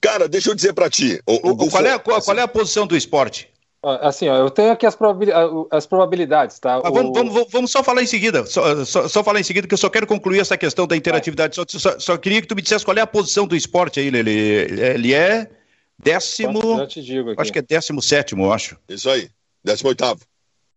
[0.00, 1.20] Cara, deixa eu dizer para ti.
[1.26, 3.48] O, o, qual, é, qual, qual, é a posição do esporte?
[3.80, 6.80] Assim, ó, eu tenho aqui as, probabilidades, as probabilidades tá?
[6.82, 9.74] Ah, vamos, vamos, vamos, só falar em seguida, só, só, só, falar em seguida, que
[9.74, 11.54] eu só quero concluir essa questão da interatividade.
[11.54, 14.08] Só, só, só, queria que tu me dissesse qual é a posição do esporte aí,
[14.08, 15.48] ele, ele é
[15.96, 16.78] décimo.
[16.78, 17.40] Já te digo aqui.
[17.40, 18.76] Acho que é décimo sétimo, eu acho.
[18.88, 19.30] Isso aí,
[19.62, 20.20] décimo oitavo.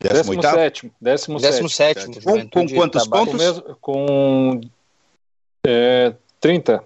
[0.02, 0.92] Décimo sétimo.
[1.00, 2.14] Décimo, décimo sétimo.
[2.16, 2.50] sétimo.
[2.50, 3.62] Com, com quantos pontos?
[3.80, 4.62] Com, com
[5.66, 6.84] é, 30.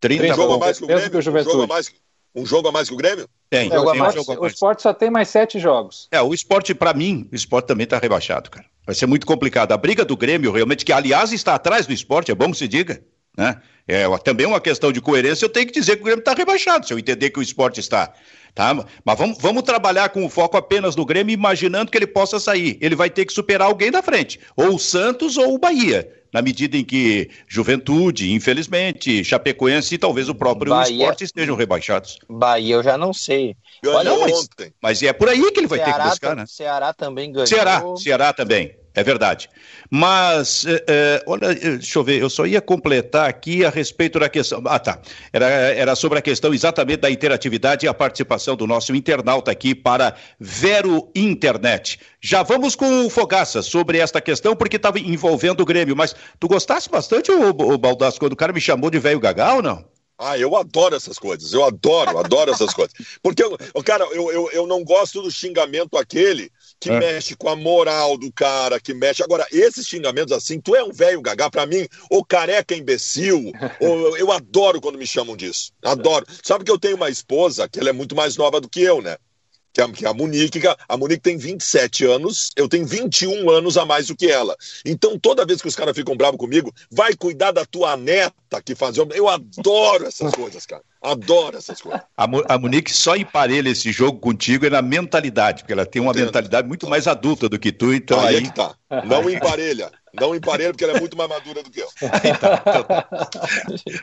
[0.00, 1.10] 30 um jogo a mais que o Grêmio?
[1.10, 1.94] Que o um, jogo a mais,
[2.34, 3.28] um jogo a mais que o Grêmio?
[3.50, 3.70] Tem.
[3.70, 6.08] É, o, esporte, o esporte só tem mais sete jogos.
[6.10, 8.66] É, o esporte, para mim, o esporte também está rebaixado, cara.
[8.86, 9.72] Vai ser muito complicado.
[9.72, 12.66] A briga do Grêmio, realmente, que aliás está atrás do esporte, é bom que se
[12.66, 13.02] diga,
[13.36, 13.60] né?
[13.86, 16.86] É também uma questão de coerência, eu tenho que dizer que o Grêmio está rebaixado,
[16.86, 18.12] se eu entender que o esporte está.
[18.54, 18.74] Tá?
[19.04, 22.76] Mas vamos, vamos trabalhar com o foco apenas no Grêmio, imaginando que ele possa sair.
[22.82, 26.42] Ele vai ter que superar alguém da frente, ou o Santos ou o Bahia, na
[26.42, 32.18] medida em que Juventude, infelizmente, Chapecoense e talvez o próprio Bahia, esporte estejam rebaixados.
[32.28, 33.56] Bahia eu já não sei.
[33.82, 34.48] Ganhou Olha, mas,
[34.82, 36.44] mas é por aí que ele vai Ceará, ter que buscar, né?
[36.46, 37.46] Ceará também ganhou.
[37.46, 38.81] Ceará, Ceará também.
[38.94, 39.48] É verdade.
[39.90, 44.28] Mas, é, olha, é, deixa eu ver, eu só ia completar aqui a respeito da
[44.28, 44.62] questão.
[44.66, 45.00] Ah, tá.
[45.32, 49.74] Era, era sobre a questão exatamente da interatividade e a participação do nosso internauta aqui
[49.74, 52.00] para Vero Internet.
[52.20, 55.96] Já vamos com o Fogaça sobre esta questão, porque estava envolvendo o Grêmio.
[55.96, 57.78] Mas tu gostasse bastante, o, o
[58.18, 59.92] quando o cara me chamou de velho gagal ou não?
[60.18, 62.94] Ah, eu adoro essas coisas, eu adoro, adoro essas coisas.
[63.20, 63.42] Porque,
[63.84, 66.50] cara, eu, eu, eu não gosto do xingamento aquele
[66.82, 66.98] que é.
[66.98, 69.22] mexe com a moral do cara, que mexe.
[69.22, 74.16] Agora, esses xingamentos assim, tu é um velho gagá, pra mim, ou careca imbecil, ou,
[74.16, 75.70] eu adoro quando me chamam disso.
[75.84, 76.26] Adoro.
[76.42, 79.00] Sabe que eu tenho uma esposa que ela é muito mais nova do que eu,
[79.00, 79.16] né?
[79.72, 80.60] Que é, que é a Monique.
[80.88, 84.56] A Monique tem 27 anos, eu tenho 21 anos a mais do que ela.
[84.84, 88.74] Então, toda vez que os caras ficam bravos comigo, vai cuidar da tua neta que
[88.74, 88.96] faz.
[88.96, 90.82] Eu adoro essas coisas, cara.
[91.00, 92.00] Adoro essas coisas.
[92.16, 96.12] A, a Monique só emparelha esse jogo contigo é na mentalidade, porque ela tem uma
[96.12, 96.26] Entendo.
[96.26, 98.36] mentalidade muito mais adulta do que tu, então aí.
[98.36, 98.36] aí...
[98.36, 98.74] É que tá.
[99.04, 99.90] Não emparelha.
[100.18, 101.88] Não emparelho, porque ela é muito mais madura do que eu.
[102.02, 103.08] então, então, tá.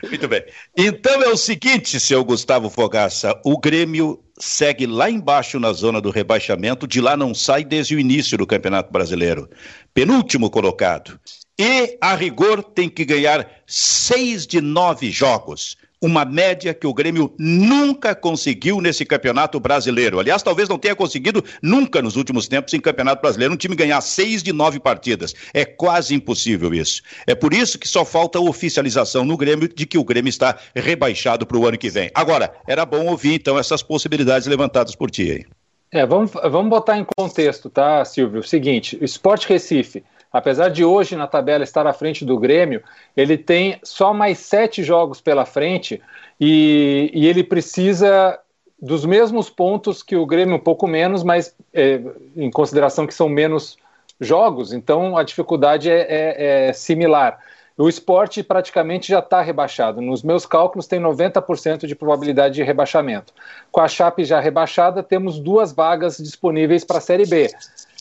[0.08, 0.44] muito bem.
[0.76, 6.10] Então é o seguinte, seu Gustavo Fogaça, o Grêmio segue lá embaixo na zona do
[6.10, 9.48] rebaixamento, de lá não sai desde o início do Campeonato Brasileiro.
[9.94, 11.20] Penúltimo colocado.
[11.58, 17.32] E, a rigor, tem que ganhar seis de nove jogos uma média que o Grêmio
[17.38, 20.18] nunca conseguiu nesse campeonato brasileiro.
[20.18, 24.00] Aliás, talvez não tenha conseguido nunca nos últimos tempos em campeonato brasileiro um time ganhar
[24.00, 25.34] seis de nove partidas.
[25.52, 27.02] É quase impossível isso.
[27.26, 31.46] É por isso que só falta oficialização no Grêmio de que o Grêmio está rebaixado
[31.46, 32.10] para o ano que vem.
[32.14, 35.44] Agora, era bom ouvir então essas possibilidades levantadas por ti aí.
[35.92, 38.40] É, vamos, vamos botar em contexto, tá, Silvio?
[38.40, 42.82] O seguinte: o Sport Recife apesar de hoje na tabela estar à frente do Grêmio,
[43.16, 46.00] ele tem só mais sete jogos pela frente
[46.40, 48.38] e, e ele precisa
[48.80, 52.00] dos mesmos pontos que o Grêmio, um pouco menos, mas é,
[52.36, 53.76] em consideração que são menos
[54.20, 57.38] jogos, então a dificuldade é, é, é similar.
[57.76, 60.02] O esporte praticamente já está rebaixado.
[60.02, 63.32] Nos meus cálculos, tem 90% de probabilidade de rebaixamento.
[63.72, 67.48] Com a Chape já rebaixada, temos duas vagas disponíveis para a Série B.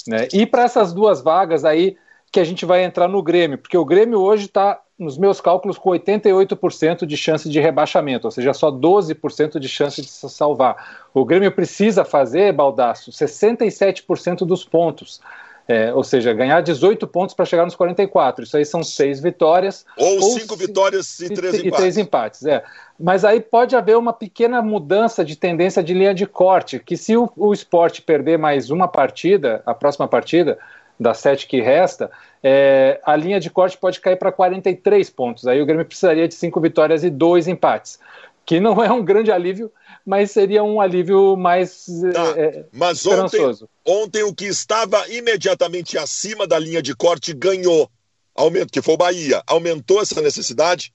[0.06, 0.28] Né?
[0.34, 1.96] E para essas duas vagas aí,
[2.32, 5.78] que a gente vai entrar no Grêmio, porque o Grêmio hoje está, nos meus cálculos,
[5.78, 11.08] com 88% de chance de rebaixamento, ou seja, só 12% de chance de se salvar.
[11.14, 15.20] O Grêmio precisa fazer, Baldaço, 67% dos pontos.
[15.68, 18.44] É, ou seja, ganhar 18 pontos para chegar nos 44.
[18.44, 19.86] Isso aí são seis vitórias.
[19.96, 21.66] Ou, ou cinco vitórias e três e, empates.
[21.68, 22.64] E três empates, é.
[23.00, 27.16] Mas aí pode haver uma pequena mudança de tendência de linha de corte, que se
[27.16, 30.58] o, o esporte perder mais uma partida, a próxima partida,
[31.00, 32.12] das sete que resta,
[32.44, 35.48] é, a linha de corte pode cair para 43 pontos.
[35.48, 38.00] Aí o Grêmio precisaria de cinco vitórias e dois empates,
[38.46, 39.72] que não é um grande alívio,
[40.06, 43.70] mas seria um alívio mais tá, é, mas esperançoso.
[43.86, 47.90] Ontem, ontem o que estava imediatamente acima da linha de corte ganhou.
[48.36, 49.44] Aumento, que foi o Bahia.
[49.48, 50.94] Aumentou essa necessidade?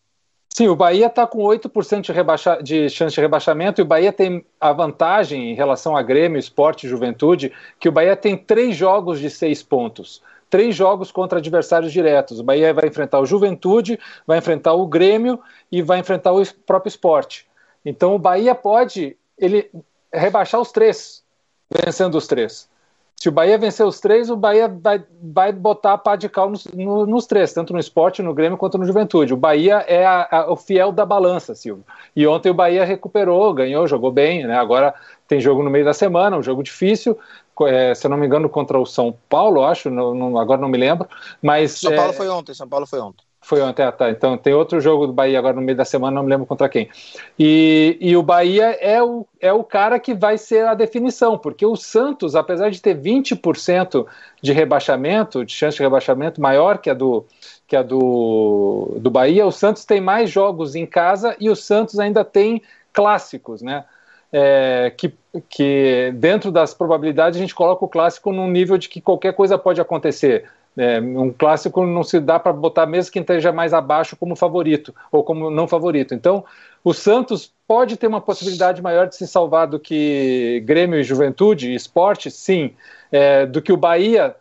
[0.57, 4.13] Sim, o Bahia está com 8% de, rebaixa, de chance de rebaixamento e o Bahia
[4.13, 8.77] tem a vantagem em relação a Grêmio, Esporte e Juventude, que o Bahia tem três
[8.77, 10.23] jogos de seis pontos.
[10.49, 12.39] Três jogos contra adversários diretos.
[12.39, 15.41] O Bahia vai enfrentar o Juventude, vai enfrentar o Grêmio
[15.73, 17.49] e vai enfrentar o próprio esporte.
[17.85, 19.69] Então o Bahia pode ele
[20.13, 21.25] rebaixar os três,
[21.69, 22.69] vencendo os três.
[23.17, 26.51] Se o Bahia vencer os três, o Bahia vai, vai botar a pá de cal
[26.51, 29.33] nos, no, nos três, tanto no esporte, no Grêmio quanto no Juventude.
[29.33, 31.85] O Bahia é a, a, o fiel da balança, Silvio.
[32.15, 34.59] E ontem o Bahia recuperou, ganhou, jogou bem, né?
[34.59, 34.95] Agora
[35.27, 37.19] tem jogo no meio da semana, um jogo difícil.
[37.63, 40.69] É, se eu não me engano, contra o São Paulo, acho, não, não, agora não
[40.69, 41.09] me lembro.
[41.41, 42.15] Mas, São Paulo é...
[42.15, 43.25] foi ontem, São Paulo foi ontem.
[43.45, 44.11] Foi ontem, ah, tá.
[44.11, 46.67] Então tem outro jogo do Bahia agora no meio da semana, não me lembro contra
[46.67, 46.89] quem.
[47.39, 51.67] E, e o Bahia é o, é o cara que vai ser a definição, porque
[51.67, 54.07] o Santos, apesar de ter 20%
[54.41, 57.27] de rebaixamento, de chance de rebaixamento maior que a do,
[57.69, 61.99] que a do, do Bahia, o Santos tem mais jogos em casa e o Santos
[61.99, 62.63] ainda tem
[62.95, 63.85] clássicos, né?
[64.33, 65.15] É, que,
[65.51, 69.59] que dentro das probabilidades a gente coloca o clássico num nível de que qualquer coisa
[69.59, 70.47] pode acontecer.
[70.77, 74.95] É, um clássico não se dá para botar mesmo quem esteja mais abaixo como favorito
[75.13, 76.15] ou como não favorito.
[76.15, 76.45] Então,
[76.83, 81.71] o Santos pode ter uma possibilidade maior de se salvar do que Grêmio e Juventude
[81.71, 82.75] e Esporte, sim.
[83.13, 84.35] É, do que o Bahia,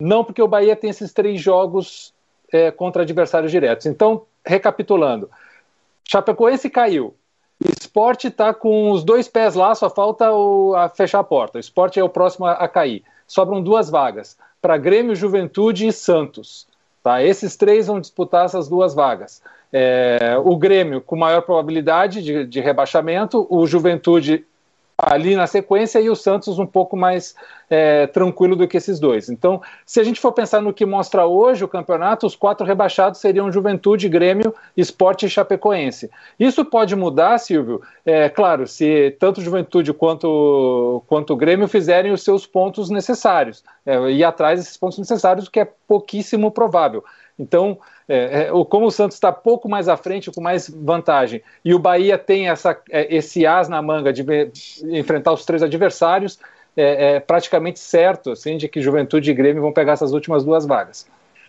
[0.00, 2.14] não, porque o Bahia tem esses três jogos
[2.50, 3.86] é, contra adversários diretos.
[3.86, 5.30] Então, recapitulando,
[6.08, 7.14] Chapecoense caiu.
[7.78, 11.58] Esporte está com os dois pés lá, só falta o, a fechar a porta.
[11.58, 13.04] Esporte é o próximo a, a cair.
[13.26, 16.66] Sobram duas vagas para Grêmio, Juventude e Santos.
[17.02, 17.22] Tá?
[17.22, 19.42] Esses três vão disputar essas duas vagas.
[19.72, 24.46] É, o Grêmio com maior probabilidade de, de rebaixamento, o Juventude
[25.06, 27.34] ali na sequência e o Santos um pouco mais
[27.68, 29.28] é, tranquilo do que esses dois.
[29.28, 33.20] Então, se a gente for pensar no que mostra hoje o campeonato, os quatro rebaixados
[33.20, 36.10] seriam Juventude, Grêmio, Esporte e Chapecoense.
[36.38, 37.82] Isso pode mudar, Silvio?
[38.04, 44.24] É claro, se tanto Juventude quanto, quanto o Grêmio fizerem os seus pontos necessários, é,
[44.24, 47.04] atrás desses pontos necessários, o que é pouquíssimo provável.
[47.38, 51.74] Então, é, é, como o Santos está pouco mais à frente, com mais vantagem, e
[51.74, 54.24] o Bahia tem essa, é, esse as na manga de
[54.90, 56.38] enfrentar os três adversários,
[56.76, 60.66] é, é, praticamente certo assim, de que Juventude e Grêmio vão pegar essas últimas duas
[60.66, 61.06] vagas.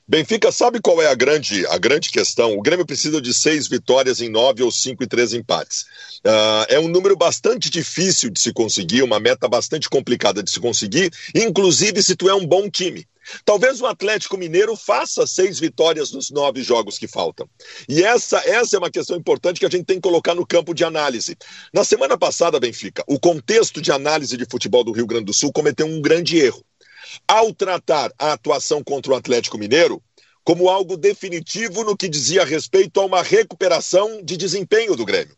[0.08, 2.56] Benfica, sabe qual é a grande, a grande questão?
[2.56, 5.82] O Grêmio precisa de seis vitórias em nove ou cinco e três empates.
[6.24, 10.60] Uh, é um número bastante difícil de se conseguir, uma meta bastante complicada de se
[10.60, 13.08] conseguir, inclusive se tu é um bom time.
[13.44, 17.50] Talvez o Atlético Mineiro faça seis vitórias nos nove jogos que faltam.
[17.88, 20.74] E essa, essa é uma questão importante que a gente tem que colocar no campo
[20.74, 21.38] de análise.
[21.74, 25.52] Na semana passada, Benfica, o contexto de análise de futebol do Rio Grande do Sul
[25.52, 26.64] cometeu um grande erro.
[27.28, 30.02] Ao tratar a atuação contra o Atlético Mineiro
[30.44, 35.36] como algo definitivo no que dizia respeito a uma recuperação de desempenho do Grêmio.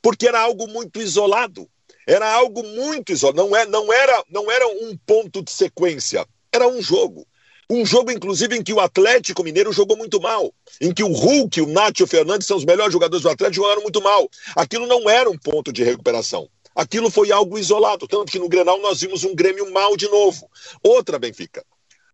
[0.00, 1.68] Porque era algo muito isolado.
[2.06, 3.36] Era algo muito isolado.
[3.36, 6.26] Não, é, não, era, não era um ponto de sequência.
[6.56, 7.26] Era um jogo.
[7.68, 10.52] Um jogo, inclusive, em que o Atlético Mineiro jogou muito mal.
[10.80, 14.00] Em que o Hulk e o Fernandes são os melhores jogadores do Atlético jogaram muito
[14.02, 14.28] mal.
[14.54, 16.48] Aquilo não era um ponto de recuperação.
[16.74, 18.06] Aquilo foi algo isolado.
[18.06, 20.48] Tanto que no Grenal nós vimos um Grêmio mal de novo.
[20.82, 21.64] Outra, Benfica.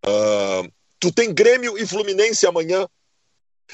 [0.06, 0.70] Uh,
[1.02, 2.86] Tu tem Grêmio e Fluminense amanhã.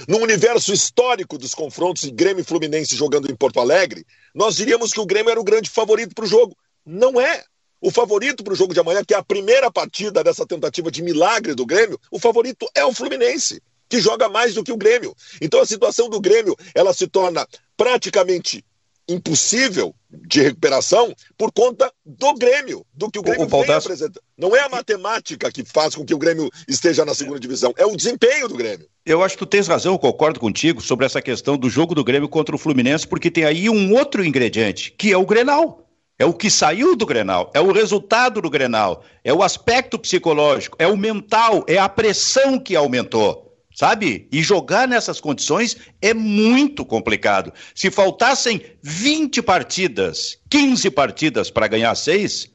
[0.08, 4.92] No universo histórico dos confrontos de Grêmio e Fluminense jogando em Porto Alegre, nós diríamos
[4.92, 6.56] que o Grêmio era o grande favorito para o jogo.
[6.86, 7.44] Não é.
[7.80, 11.02] O favorito para o jogo de amanhã, que é a primeira partida dessa tentativa de
[11.02, 15.14] milagre do Grêmio, o favorito é o Fluminense, que joga mais do que o Grêmio.
[15.40, 18.64] Então a situação do Grêmio, ela se torna praticamente
[19.08, 24.22] impossível de recuperação por conta do Grêmio, do que o Grêmio o, o vem apresentando.
[24.36, 27.86] Não é a matemática que faz com que o Grêmio esteja na segunda divisão, é
[27.86, 28.86] o desempenho do Grêmio.
[29.06, 32.04] Eu acho que tu tens razão, eu concordo contigo sobre essa questão do jogo do
[32.04, 35.87] Grêmio contra o Fluminense, porque tem aí um outro ingrediente, que é o Grenal.
[36.18, 40.76] É o que saiu do Grenal, é o resultado do Grenal, é o aspecto psicológico,
[40.80, 44.26] é o mental, é a pressão que aumentou sabe?
[44.32, 47.52] E jogar nessas condições é muito complicado.
[47.72, 52.50] Se faltassem 20 partidas, 15 partidas para ganhar seis,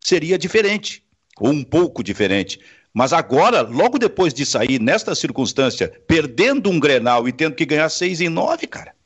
[0.00, 1.00] seria diferente,
[1.38, 2.58] ou um pouco diferente.
[2.92, 7.88] Mas agora, logo depois de sair nesta circunstância, perdendo um Grenal e tendo que ganhar
[7.88, 8.96] seis em nove, cara.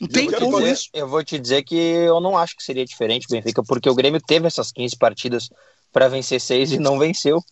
[0.00, 0.88] Não tem como isso.
[0.92, 4.20] Eu vou te dizer que eu não acho que seria diferente, Benfica, porque o Grêmio
[4.20, 5.48] teve essas 15 partidas
[5.92, 7.42] para vencer seis e não venceu.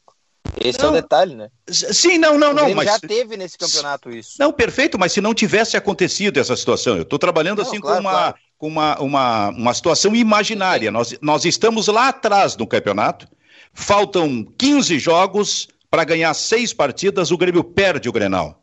[0.63, 1.49] Esse não, é o detalhe, né?
[1.69, 2.73] Sim, não, não, não.
[2.75, 4.35] Mas já teve nesse campeonato isso.
[4.39, 7.97] Não, perfeito, mas se não tivesse acontecido essa situação, eu estou trabalhando não, assim claro,
[7.97, 8.35] com, uma, claro.
[8.59, 10.91] com uma, uma, uma situação imaginária.
[10.91, 13.27] Nós, nós estamos lá atrás no campeonato,
[13.73, 18.63] faltam 15 jogos para ganhar seis partidas, o Grêmio perde o Grenal.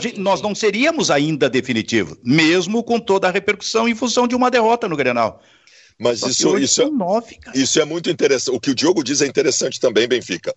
[0.00, 4.50] Gente, nós não seríamos ainda definitivo, mesmo com toda a repercussão em função de uma
[4.50, 5.42] derrota no Grenal.
[5.98, 8.56] Mas isso, isso, é, nove, isso é muito interessante.
[8.56, 10.54] O que o Diogo diz é interessante também, Benfica.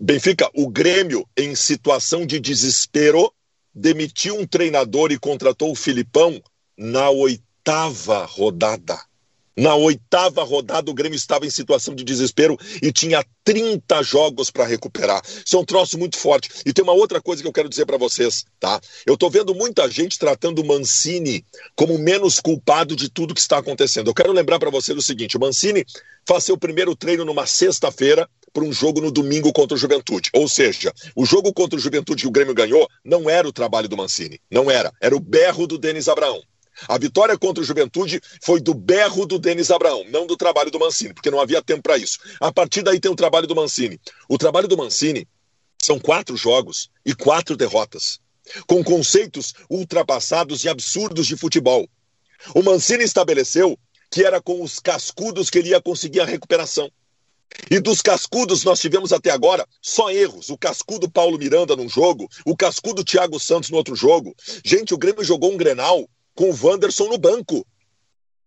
[0.00, 3.32] Benfica, o Grêmio, em situação de desespero,
[3.74, 6.40] demitiu um treinador e contratou o Filipão
[6.76, 8.98] na oitava rodada.
[9.56, 14.64] Na oitava rodada, o Grêmio estava em situação de desespero e tinha 30 jogos para
[14.64, 15.20] recuperar.
[15.44, 16.48] Isso é um troço muito forte.
[16.64, 18.80] E tem uma outra coisa que eu quero dizer para vocês, tá?
[19.04, 21.44] Eu estou vendo muita gente tratando o Mancini
[21.76, 24.08] como menos culpado de tudo que está acontecendo.
[24.08, 25.84] Eu quero lembrar para vocês o seguinte: o Mancini
[26.26, 30.30] faz seu primeiro treino numa sexta-feira para um jogo no domingo contra o Juventude.
[30.34, 33.88] Ou seja, o jogo contra o Juventude que o Grêmio ganhou não era o trabalho
[33.88, 34.40] do Mancini.
[34.50, 34.92] Não era.
[35.00, 36.42] Era o berro do Denis Abraão.
[36.88, 40.78] A vitória contra o Juventude foi do berro do Denis Abraão, não do trabalho do
[40.78, 42.18] Mancini, porque não havia tempo para isso.
[42.40, 44.00] A partir daí tem o trabalho do Mancini.
[44.28, 45.28] O trabalho do Mancini
[45.80, 48.20] são quatro jogos e quatro derrotas,
[48.66, 51.88] com conceitos ultrapassados e absurdos de futebol.
[52.54, 53.78] O Mancini estabeleceu
[54.10, 56.90] que era com os cascudos que ele ia conseguir a recuperação.
[57.70, 60.48] E dos cascudos nós tivemos até agora só erros.
[60.48, 64.34] O cascudo Paulo Miranda num jogo, o cascudo Thiago Santos no outro jogo.
[64.64, 67.66] Gente, o Grêmio jogou um Grenal com o Wanderson no banco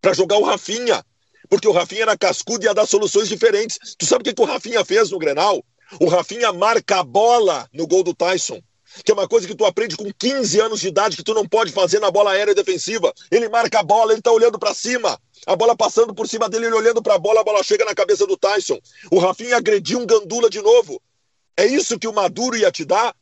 [0.02, 1.04] para jogar o Rafinha.
[1.50, 3.78] Porque o Rafinha era cascudo e ia dar soluções diferentes.
[3.98, 5.64] Tu sabe o que, que o Rafinha fez no Grenal?
[6.00, 8.60] O Rafinha marca a bola no gol do Tyson.
[9.04, 11.46] Que é uma coisa que tu aprende com 15 anos de idade que tu não
[11.46, 13.14] pode fazer na bola aérea defensiva.
[13.30, 15.20] Ele marca a bola, ele tá olhando para cima.
[15.46, 17.94] A bola passando por cima dele, ele olhando para a bola, a bola chega na
[17.94, 18.80] cabeça do Tyson.
[19.12, 21.02] O Rafinha agrediu um gandula de novo.
[21.58, 23.14] É isso que o Maduro ia te dar?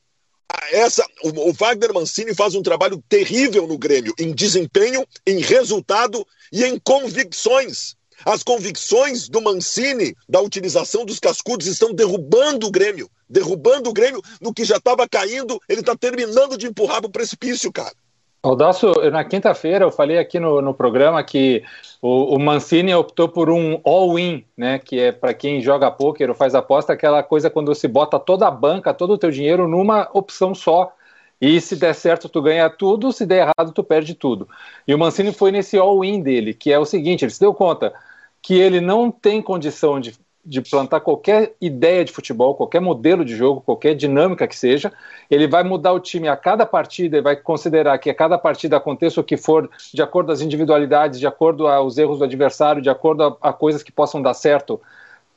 [0.72, 6.26] Essa, o, o, Wagner Mancini faz um trabalho terrível no Grêmio, em desempenho, em resultado
[6.52, 7.96] e em convicções.
[8.26, 14.22] As convicções do Mancini da utilização dos cascudos estão derrubando o Grêmio, derrubando o Grêmio
[14.40, 17.94] no que já estava caindo, ele está terminando de empurrar para o precipício, cara.
[18.42, 21.64] Aldaço, na quinta-feira eu falei aqui no, no programa que
[22.04, 24.78] o, o, Mancini optou por um all-in, né?
[24.78, 28.46] Que é para quem joga pôquer ou faz aposta, aquela coisa quando se bota toda
[28.46, 30.94] a banca, todo o teu dinheiro numa opção só.
[31.40, 34.50] E se der certo, tu ganha tudo, se der errado, tu perde tudo.
[34.86, 37.94] E o Mancini foi nesse all-in dele, que é o seguinte: ele se deu conta
[38.42, 40.14] que ele não tem condição de
[40.46, 44.92] de plantar qualquer ideia de futebol, qualquer modelo de jogo, qualquer dinâmica que seja,
[45.32, 48.76] ele vai mudar o time a cada partida e vai considerar que a cada partida
[48.76, 52.90] aconteça o que for de acordo às individualidades, de acordo aos erros do adversário, de
[52.90, 54.82] acordo a, a coisas que possam dar certo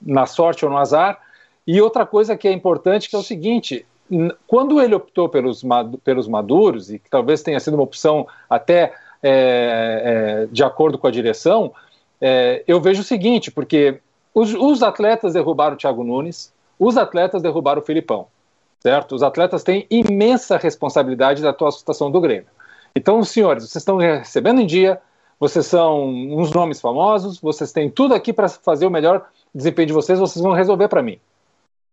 [0.03, 1.21] na sorte ou no azar.
[1.65, 3.87] E outra coisa que é importante que é o seguinte,
[4.47, 5.63] quando ele optou pelos,
[6.03, 8.93] pelos maduros, e que talvez tenha sido uma opção até
[9.23, 11.73] é, é, de acordo com a direção,
[12.21, 14.01] é, eu vejo o seguinte, porque
[14.37, 18.27] os, os atletas derrubaram o Thiago Nunes, os atletas derrubaram o Filipão.
[18.81, 19.15] certo?
[19.15, 22.49] Os atletas têm imensa responsabilidade da atual situação do Grêmio.
[22.95, 25.01] Então, senhores, vocês estão recebendo em dia,
[25.41, 29.95] vocês são uns nomes famosos, vocês têm tudo aqui para fazer o melhor desempenho de
[29.95, 31.19] vocês, vocês vão resolver para mim.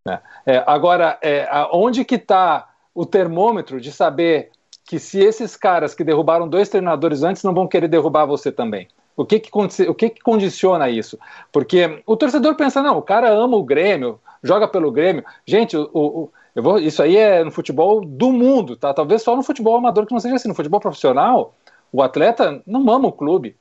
[0.06, 0.20] Né?
[0.46, 4.52] É, agora, é, onde que está o termômetro de saber
[4.86, 8.90] que se esses caras que derrubaram dois treinadores antes não vão querer derrubar você também?
[9.16, 9.50] O que que,
[9.88, 11.20] o que que condiciona isso?
[11.52, 15.24] Porque o torcedor pensa, não, o cara ama o Grêmio, joga pelo Grêmio.
[15.46, 18.94] Gente, o, o vou, isso aí é no futebol do mundo, tá?
[18.94, 20.48] Talvez só no futebol amador que não seja assim.
[20.48, 21.54] No futebol profissional,
[21.92, 23.56] o atleta não ama o clube.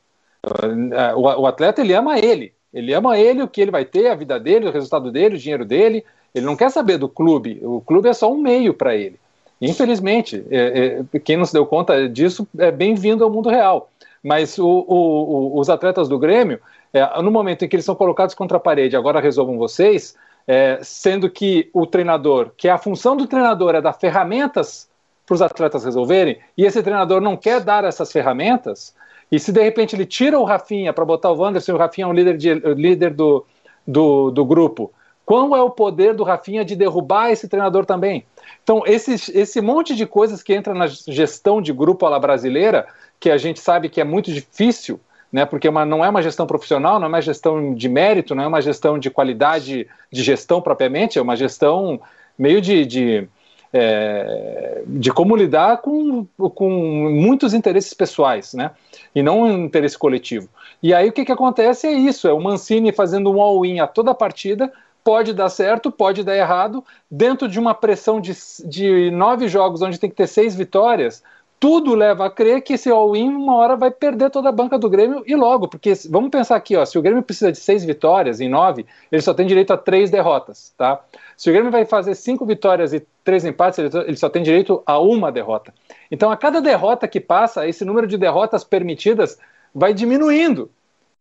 [1.14, 2.52] O, o atleta, ele ama ele.
[2.72, 5.38] Ele ama ele, o que ele vai ter, a vida dele, o resultado dele, o
[5.38, 6.04] dinheiro dele.
[6.34, 7.60] Ele não quer saber do clube.
[7.62, 9.20] O clube é só um meio para ele.
[9.60, 13.90] Infelizmente, é, é, quem não se deu conta disso é bem-vindo ao mundo real.
[14.22, 16.60] Mas o, o, os atletas do Grêmio,
[16.92, 20.14] é, no momento em que eles são colocados contra a parede, agora resolvam vocês,
[20.46, 24.88] é, sendo que o treinador, que a função do treinador é dar ferramentas
[25.26, 28.94] para os atletas resolverem, e esse treinador não quer dar essas ferramentas,
[29.30, 32.08] e se de repente ele tira o Rafinha para botar o Wanderson, o Rafinha é
[32.08, 33.46] um líder, de, líder do,
[33.86, 34.92] do, do grupo,
[35.24, 38.24] qual é o poder do Rafinha de derrubar esse treinador também?
[38.62, 42.86] Então, esse, esse monte de coisas que entra na gestão de grupo à la brasileira,
[43.18, 45.00] que a gente sabe que é muito difícil,
[45.32, 48.34] né, porque é uma, não é uma gestão profissional, não é uma gestão de mérito,
[48.34, 52.00] não é uma gestão de qualidade de gestão propriamente, é uma gestão
[52.38, 53.28] meio de, de,
[53.72, 56.70] é, de como lidar com, com
[57.10, 58.72] muitos interesses pessoais, né,
[59.14, 60.48] e não um interesse coletivo.
[60.82, 63.86] E aí o que, que acontece é isso, é o Mancini fazendo um all-in a
[63.86, 64.70] toda a partida,
[65.04, 68.32] pode dar certo, pode dar errado, dentro de uma pressão de,
[68.64, 71.22] de nove jogos onde tem que ter seis vitórias,
[71.62, 74.90] tudo leva a crer que esse all-in uma hora vai perder toda a banca do
[74.90, 78.40] Grêmio e logo, porque vamos pensar aqui, ó, se o Grêmio precisa de seis vitórias
[78.40, 81.00] em nove, ele só tem direito a três derrotas, tá?
[81.36, 84.98] Se o Grêmio vai fazer cinco vitórias e três empates, ele só tem direito a
[84.98, 85.72] uma derrota.
[86.10, 89.38] Então, a cada derrota que passa, esse número de derrotas permitidas
[89.72, 90.68] vai diminuindo.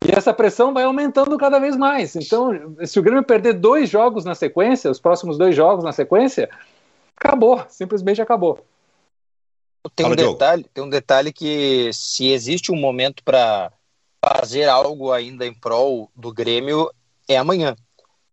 [0.06, 2.16] E essa pressão vai aumentando cada vez mais.
[2.16, 6.50] Então, se o Grêmio perder dois jogos na sequência, os próximos dois jogos na sequência,
[7.16, 8.64] acabou, simplesmente acabou.
[9.94, 13.72] Tem um, detalhe, tem um detalhe que se existe um momento para
[14.24, 16.90] fazer algo ainda em prol do Grêmio,
[17.28, 17.76] é amanhã.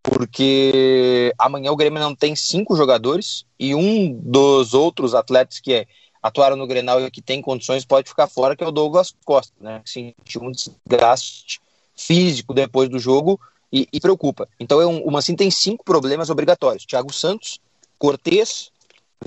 [0.02, 5.88] Porque amanhã o Grêmio não tem cinco jogadores e um dos outros atletas que
[6.22, 9.54] atuaram no Grenal e que tem condições pode ficar fora, que é o Douglas Costa,
[9.60, 9.82] né?
[9.84, 11.60] Que sentiu um desgaste
[11.96, 13.40] físico depois do jogo
[13.72, 14.48] e, e preocupa.
[14.60, 17.60] Então é um, o Mancini tem cinco problemas obrigatórios: Thiago Santos,
[17.98, 18.72] Cortez,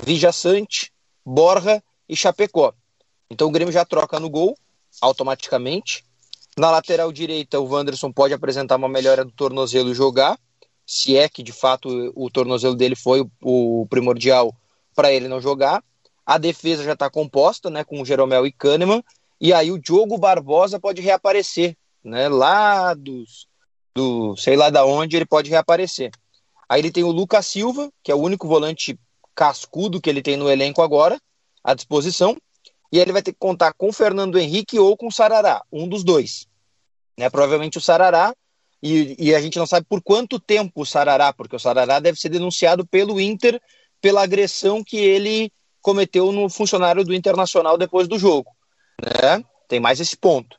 [0.05, 0.93] Vijaçante,
[1.25, 2.73] Borja e Chapecó.
[3.31, 4.57] Então o Grêmio já troca no gol
[5.01, 6.05] automaticamente.
[6.57, 10.39] Na lateral direita, o Wanderson pode apresentar uma melhora do tornozelo e jogar,
[10.87, 14.55] se é que de fato o tornozelo dele foi o, primordial
[14.95, 15.83] para ele não jogar.
[16.25, 19.03] A defesa já está composta, né, com o Jeromel e Kahneman,
[19.41, 23.49] e aí o Diogo Barbosa pode reaparecer, né, lá dos,
[23.95, 26.11] do sei lá da onde ele pode reaparecer.
[26.69, 28.99] Aí ele tem o Lucas Silva, que é o único volante
[29.35, 31.21] cascudo que ele tem no elenco agora,
[31.63, 32.37] à disposição.
[32.91, 35.89] E ele vai ter que contar com o Fernando Henrique ou com o Sarará, um
[35.89, 36.47] dos dois.
[37.19, 37.29] Né?
[37.29, 38.35] Provavelmente o Sarará,
[38.83, 42.19] e, e, a gente não sabe por quanto tempo o Sarará, porque o Sarará deve
[42.19, 43.61] ser denunciado pelo Inter
[44.01, 45.53] pela agressão que ele
[45.83, 48.51] cometeu no funcionário do Internacional depois do jogo.
[49.03, 49.45] Né?
[49.69, 50.57] Tem mais esse ponto.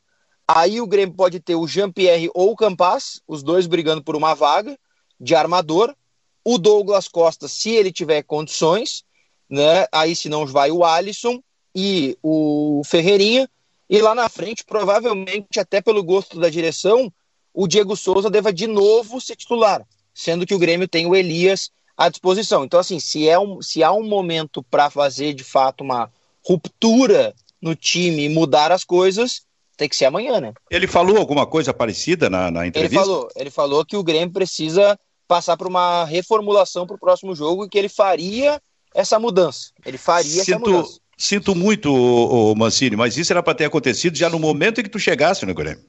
[0.48, 4.34] Aí o Grêmio pode ter o Jean-Pierre ou o Campas, os dois brigando por uma
[4.34, 4.78] vaga
[5.20, 5.96] de armador.
[6.44, 9.06] O Douglas Costa, se ele tiver condições,
[9.50, 9.86] né?
[9.92, 11.42] Aí se não vai o Alisson
[11.74, 13.50] e o Ferreirinha.
[13.90, 17.12] E lá na frente, provavelmente, até pelo gosto da direção,
[17.54, 21.72] o Diego Souza deva de novo ser titular, sendo que o Grêmio tem o Elias
[21.98, 22.64] à disposição.
[22.64, 26.12] Então, assim, se, é um, se há um momento para fazer de fato uma
[26.46, 29.44] ruptura no time e mudar as coisas,
[29.78, 30.54] tem que ser amanhã, né?
[30.70, 32.96] Ele falou alguma coisa parecida na, na entrevista?
[32.96, 37.34] Ele falou, ele falou que o Grêmio precisa passar por uma reformulação para o próximo
[37.36, 38.62] jogo e que ele faria
[38.94, 39.72] essa mudança.
[39.86, 41.00] Ele faria sinto, essa mudança.
[41.18, 44.90] Sinto muito, o, Mancini, mas isso era para ter acontecido já no momento em que
[44.90, 45.84] tu chegasse no Grêmio.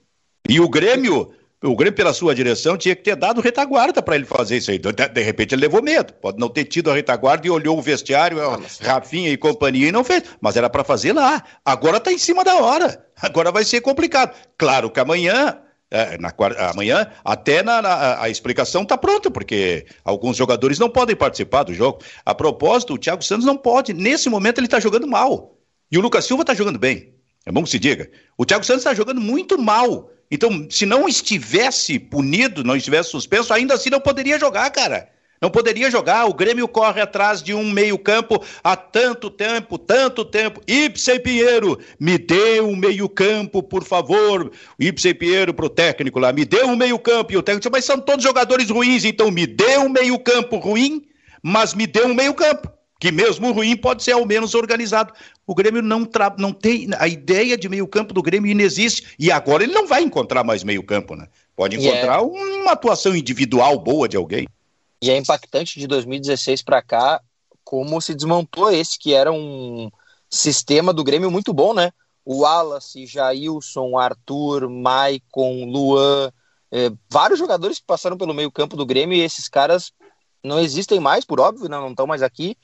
[0.49, 1.33] E o Grêmio,
[1.65, 4.79] o Grêmio, pela sua direção, tinha que ter dado retaguarda para ele fazer isso aí.
[4.79, 6.13] De, de, repente ele levou medo.
[6.15, 8.39] Pode não ter tido a retaguarda e olhou o vestiário,
[8.81, 10.25] Rafinha e companhia e não fez.
[10.41, 11.43] Mas era para fazer lá.
[11.65, 13.05] Agora está em cima da hora.
[13.21, 14.37] Agora vai ser complicado.
[14.59, 15.59] Claro que amanhã
[15.91, 16.35] é, na,
[16.71, 21.73] amanhã, até na, na a explicação está pronta, porque alguns jogadores não podem participar do
[21.73, 22.01] jogo.
[22.27, 23.93] A propósito, o Thiago Santos não pode.
[23.93, 25.57] Nesse momento, ele está jogando mal.
[25.91, 27.15] E o Lucas Silva está jogando bem.
[27.47, 28.11] É bom que se diga.
[28.37, 30.11] O Thiago Santos está jogando muito mal.
[30.31, 35.09] Então, se não estivesse punido, não estivesse suspenso, ainda assim não poderia jogar, cara.
[35.41, 36.25] Não poderia jogar.
[36.25, 40.61] O Grêmio corre atrás de um meio-campo há tanto tempo, tanto tempo.
[40.67, 44.51] Ipsen Pinheiro, me dê um meio-campo, por favor.
[44.79, 47.33] Ipsen Pinheiro pro técnico lá, me dê um meio-campo.
[47.33, 51.05] E o técnico disse, mas são todos jogadores ruins, então me dê um meio-campo ruim,
[51.43, 52.73] mas me dê um meio-campo
[53.05, 55.13] que mesmo ruim pode ser ao menos organizado.
[55.47, 56.35] O Grêmio não, tra...
[56.39, 56.89] não tem.
[56.99, 59.15] A ideia de meio-campo do Grêmio inexiste.
[59.19, 61.29] E agora ele não vai encontrar mais meio-campo, né?
[61.55, 62.23] Pode encontrar é...
[62.23, 64.49] uma atuação individual boa de alguém.
[65.03, 67.21] E é impactante de 2016 para cá
[67.63, 69.91] como se desmontou esse que era um
[70.31, 71.91] sistema do Grêmio muito bom, né?
[72.25, 76.33] O Wallace, Jailson, Arthur, Maicon, Luan,
[76.73, 79.93] é, vários jogadores que passaram pelo meio-campo do Grêmio e esses caras
[80.43, 81.77] não existem mais, por óbvio, né?
[81.77, 82.57] não estão mais aqui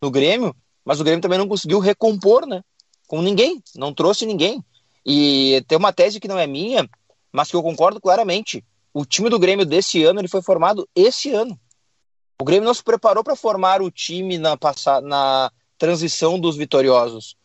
[0.00, 2.62] no Grêmio, mas o Grêmio também não conseguiu recompor, né?
[3.06, 4.64] Com ninguém, não trouxe ninguém.
[5.04, 6.88] E tem uma tese que não é minha,
[7.32, 8.64] mas que eu concordo claramente.
[8.92, 11.58] O time do Grêmio desse ano ele foi formado esse ano.
[12.40, 14.58] O Grêmio não se preparou para formar o time na,
[15.02, 17.36] na transição dos vitoriosos.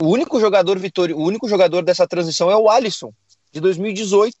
[0.00, 1.12] O único jogador vitori...
[1.12, 3.12] o único jogador dessa transição é o Alisson,
[3.52, 4.34] de 2018,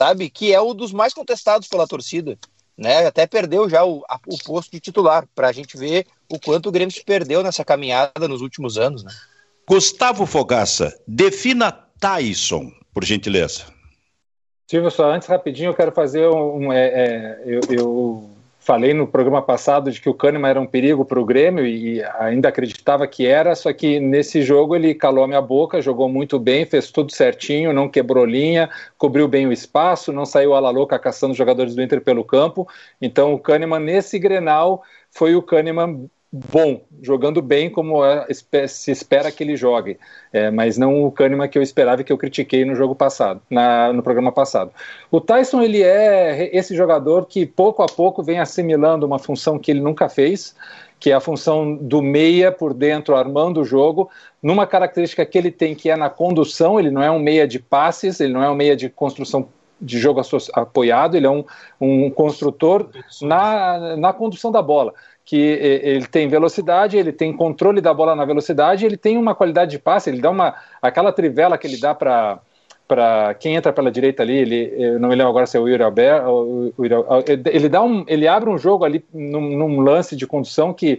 [0.00, 0.28] sabe?
[0.28, 2.38] Que é o dos mais contestados pela torcida
[2.78, 3.04] né?
[3.04, 6.68] Até perdeu já o, a, o posto de titular, para a gente ver o quanto
[6.68, 9.10] o Grêmio se perdeu nessa caminhada nos últimos anos, né?
[9.66, 13.64] Gustavo Fogaça, defina Tyson, por gentileza.
[14.66, 16.72] Silvio, só antes rapidinho eu quero fazer um.
[16.72, 18.30] é, é, eu, eu
[18.68, 22.02] falei no programa passado de que o Kahneman era um perigo para o Grêmio e
[22.18, 26.38] ainda acreditava que era, só que nesse jogo ele calou a minha boca, jogou muito
[26.38, 28.68] bem, fez tudo certinho, não quebrou linha,
[28.98, 32.68] cobriu bem o espaço, não saiu a la louca caçando jogadores do Inter pelo campo.
[33.00, 38.26] Então o Kahneman nesse Grenal foi o Kahneman bom, jogando bem como é,
[38.68, 39.98] se espera que ele jogue,
[40.32, 43.40] é, mas não o Kahneman que eu esperava e que eu critiquei no jogo passado,
[43.48, 44.70] na, no programa passado.
[45.10, 49.70] O Tyson ele é esse jogador que pouco a pouco vem assimilando uma função que
[49.70, 50.54] ele nunca fez,
[51.00, 54.10] que é a função do meia por dentro armando o jogo,
[54.42, 57.58] numa característica que ele tem que é na condução, ele não é um meia de
[57.58, 59.48] passes, ele não é um meia de construção
[59.80, 60.20] de jogo
[60.54, 61.44] apoiado, ele é um,
[61.80, 62.88] um construtor
[63.22, 64.92] na, na condução da bola
[65.28, 69.72] que ele tem velocidade, ele tem controle da bola na velocidade, ele tem uma qualidade
[69.72, 72.40] de passe, ele dá uma aquela trivela que ele dá para
[72.88, 75.68] para quem entra pela direita ali, ele eu não me lembro agora se é o
[75.68, 76.72] Yuri Alberto,
[77.52, 80.98] ele dá um, ele abre um jogo ali num, num lance de condução que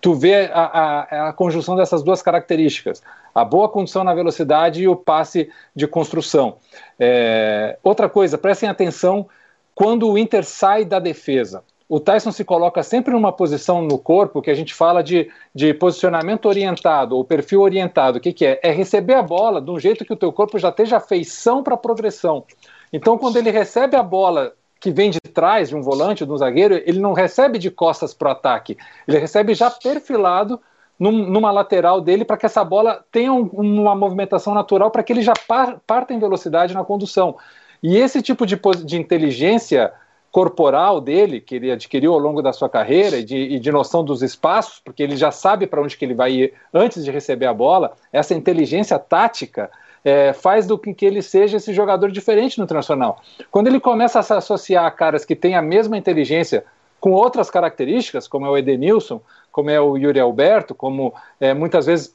[0.00, 3.02] tu vê a, a, a, conjunção dessas duas características,
[3.34, 6.58] a boa condução na velocidade e o passe de construção.
[7.00, 9.26] É, outra coisa, prestem atenção
[9.74, 11.64] quando o Inter sai da defesa
[11.94, 15.72] o Tyson se coloca sempre numa posição no corpo que a gente fala de, de
[15.72, 18.18] posicionamento orientado ou perfil orientado.
[18.18, 18.58] O que, que é?
[18.64, 21.76] É receber a bola de um jeito que o teu corpo já esteja feição para
[21.76, 22.44] progressão.
[22.92, 26.36] Então, quando ele recebe a bola que vem de trás de um volante, de um
[26.36, 28.76] zagueiro, ele não recebe de costas para o ataque.
[29.06, 30.60] Ele recebe já perfilado
[30.98, 35.12] num, numa lateral dele para que essa bola tenha um, uma movimentação natural para que
[35.12, 37.36] ele já par, parta em velocidade na condução.
[37.80, 39.92] E esse tipo de, de inteligência
[40.34, 44.04] corporal dele, que ele adquiriu ao longo da sua carreira, e de, e de noção
[44.04, 47.46] dos espaços, porque ele já sabe para onde que ele vai ir antes de receber
[47.46, 49.70] a bola, essa inteligência tática
[50.04, 53.22] é, faz do que ele seja esse jogador diferente no Internacional.
[53.48, 56.64] Quando ele começa a se associar a caras que têm a mesma inteligência
[56.98, 59.20] com outras características, como é o Edenilson,
[59.52, 62.12] como é o Yuri Alberto, como é, muitas vezes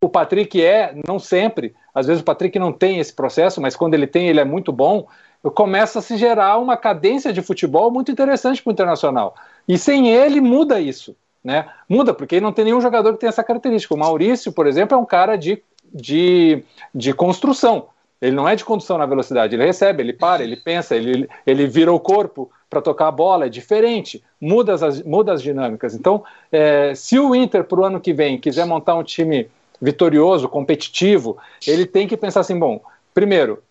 [0.00, 3.92] o Patrick é, não sempre, às vezes o Patrick não tem esse processo, mas quando
[3.92, 5.06] ele tem, ele é muito bom
[5.54, 9.34] começa a se gerar uma cadência de futebol muito interessante para o Internacional.
[9.66, 11.16] E sem ele muda isso.
[11.42, 11.66] Né?
[11.88, 13.94] Muda, porque não tem nenhum jogador que tenha essa característica.
[13.94, 15.62] O Maurício, por exemplo, é um cara de,
[15.92, 16.62] de,
[16.94, 17.86] de construção.
[18.20, 21.68] Ele não é de condução na velocidade, ele recebe, ele para, ele pensa, ele, ele
[21.68, 25.94] vira o corpo para tocar a bola, é diferente, muda as, muda as dinâmicas.
[25.94, 29.48] Então, é, se o Inter, para o ano que vem, quiser montar um time
[29.80, 32.80] vitorioso, competitivo, ele tem que pensar assim: bom,
[33.14, 33.62] primeiro,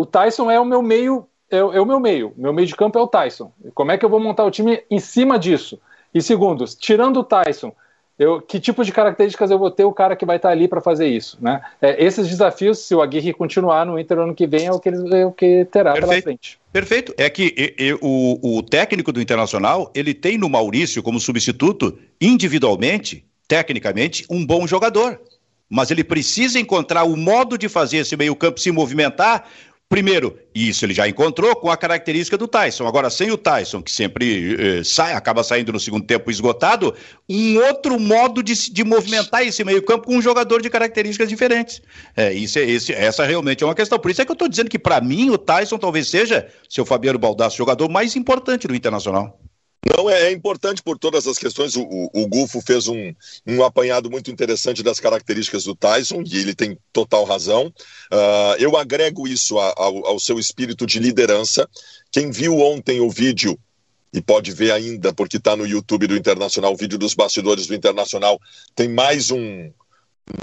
[0.00, 2.32] o Tyson é o meu meio, é, é, o meu meio.
[2.36, 3.52] Meu meio de campo é o Tyson.
[3.74, 5.78] Como é que eu vou montar o time em cima disso?
[6.14, 7.72] E segundo, tirando o Tyson,
[8.18, 10.80] eu, que tipo de características eu vou ter o cara que vai estar ali para
[10.80, 11.60] fazer isso, né?
[11.82, 14.88] É, esses desafios, se o Aguirre continuar no Inter ano que vem, é o que,
[14.88, 16.08] ele, é o que terá Perfeito.
[16.08, 16.58] pela frente.
[16.72, 17.14] Perfeito.
[17.18, 21.98] É que e, e, o, o técnico do Internacional, ele tem no Maurício como substituto,
[22.20, 25.20] individualmente, tecnicamente, um bom jogador.
[25.72, 29.46] Mas ele precisa encontrar o modo de fazer esse meio-campo se movimentar
[29.90, 32.86] Primeiro, isso ele já encontrou com a característica do Tyson.
[32.86, 36.94] Agora, sem o Tyson, que sempre eh, sai, acaba saindo no segundo tempo esgotado,
[37.28, 41.82] um outro modo de, de movimentar esse meio-campo com um jogador de características diferentes.
[42.16, 43.98] É, isso, é, esse, essa realmente é uma questão.
[43.98, 46.86] Por isso é que eu estou dizendo que, para mim, o Tyson talvez seja, seu
[46.86, 49.40] Fabiano Baldasso, o jogador mais importante do Internacional.
[49.84, 51.74] Não, é, é, importante por todas as questões.
[51.74, 53.14] O, o, o Gufo fez um,
[53.46, 57.72] um apanhado muito interessante das características do Tyson, e ele tem total razão.
[58.12, 61.68] Uh, eu agrego isso a, ao, ao seu espírito de liderança.
[62.12, 63.58] Quem viu ontem o vídeo
[64.12, 67.74] e pode ver ainda, porque está no YouTube do Internacional, o vídeo dos bastidores do
[67.74, 68.40] Internacional,
[68.74, 69.70] tem mais um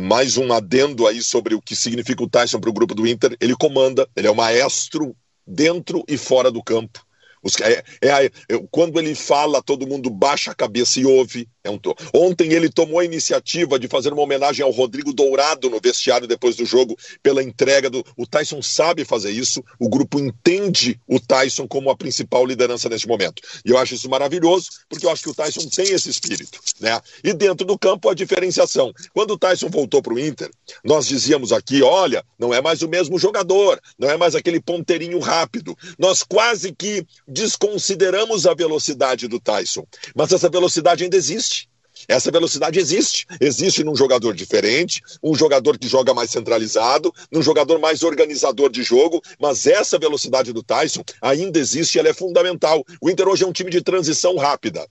[0.01, 3.37] mais um adendo aí sobre o que significa o Tyson para o grupo do Inter.
[3.39, 5.15] Ele comanda, ele é o maestro
[5.45, 7.06] dentro e fora do campo.
[7.47, 8.29] Os, é, é,
[8.69, 11.47] quando ele fala, todo mundo baixa a cabeça e ouve.
[11.63, 11.79] É um,
[12.13, 16.55] ontem ele tomou a iniciativa de fazer uma homenagem ao Rodrigo Dourado no vestiário depois
[16.57, 18.03] do jogo, pela entrega do.
[18.17, 23.07] O Tyson sabe fazer isso, o grupo entende o Tyson como a principal liderança neste
[23.07, 23.41] momento.
[23.65, 26.59] E eu acho isso maravilhoso, porque eu acho que o Tyson tem esse espírito.
[26.81, 26.99] Né?
[27.23, 28.93] E dentro do campo, a diferenciação.
[29.13, 30.49] Quando o Tyson voltou para o Inter,
[30.83, 35.19] nós dizíamos aqui: olha, não é mais o mesmo jogador, não é mais aquele ponteirinho
[35.19, 35.77] rápido.
[35.97, 37.05] Nós quase que
[37.37, 39.85] desconsideramos a velocidade do Tyson.
[40.15, 41.69] Mas essa velocidade ainda existe.
[42.07, 43.25] Essa velocidade existe.
[43.39, 48.83] Existe num jogador diferente, um jogador que joga mais centralizado, num jogador mais organizador de
[48.83, 52.83] jogo, mas essa velocidade do Tyson ainda existe e ela é fundamental.
[53.01, 54.85] O Inter hoje é um time de transição rápida.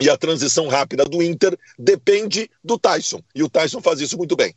[0.00, 3.20] E a transição rápida do Inter depende do Tyson.
[3.34, 4.54] E o Tyson faz isso muito bem.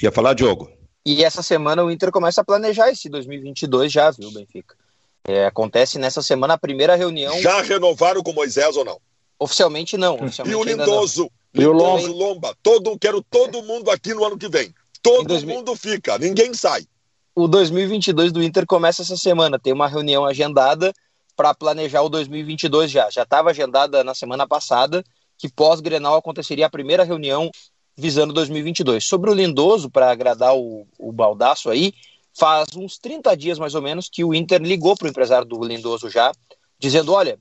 [0.00, 0.70] Ia falar, Diogo.
[1.04, 4.76] E essa semana o Inter começa a planejar esse 2022 já, viu, Benfica?
[5.24, 7.38] É, acontece nessa semana a primeira reunião.
[7.40, 9.00] Já renovaram com Moisés ou não?
[9.38, 10.14] Oficialmente não.
[10.14, 12.08] Oficialmente e o Lindoso, e o Lomba.
[12.08, 12.56] Lomba.
[12.62, 14.74] Todo, quero todo mundo aqui no ano que vem.
[15.02, 15.54] Todo 2000...
[15.54, 16.86] mundo fica, ninguém sai.
[17.34, 19.58] O 2022 do Inter começa essa semana.
[19.58, 20.92] Tem uma reunião agendada
[21.36, 23.08] para planejar o 2022 já.
[23.10, 25.04] Já estava agendada na semana passada
[25.38, 27.48] que pós-Grenal aconteceria a primeira reunião
[27.96, 29.04] visando 2022.
[29.04, 31.92] Sobre o Lindoso, para agradar o, o Baldaço aí,
[32.38, 35.62] faz uns 30 dias mais ou menos que o Inter ligou para o empresário do
[35.64, 36.32] Lindoso já,
[36.78, 37.38] dizendo: olha,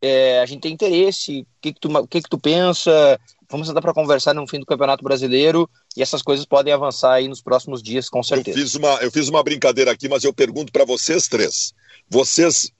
[0.00, 3.20] é, a gente tem interesse, o que, que, tu, que, que tu pensa?
[3.50, 7.28] Vamos sentar para conversar no fim do Campeonato Brasileiro e essas coisas podem avançar aí
[7.28, 8.58] nos próximos dias, com certeza.
[8.58, 11.72] Eu fiz uma, eu fiz uma brincadeira aqui, mas eu pergunto para vocês três:
[12.08, 12.70] vocês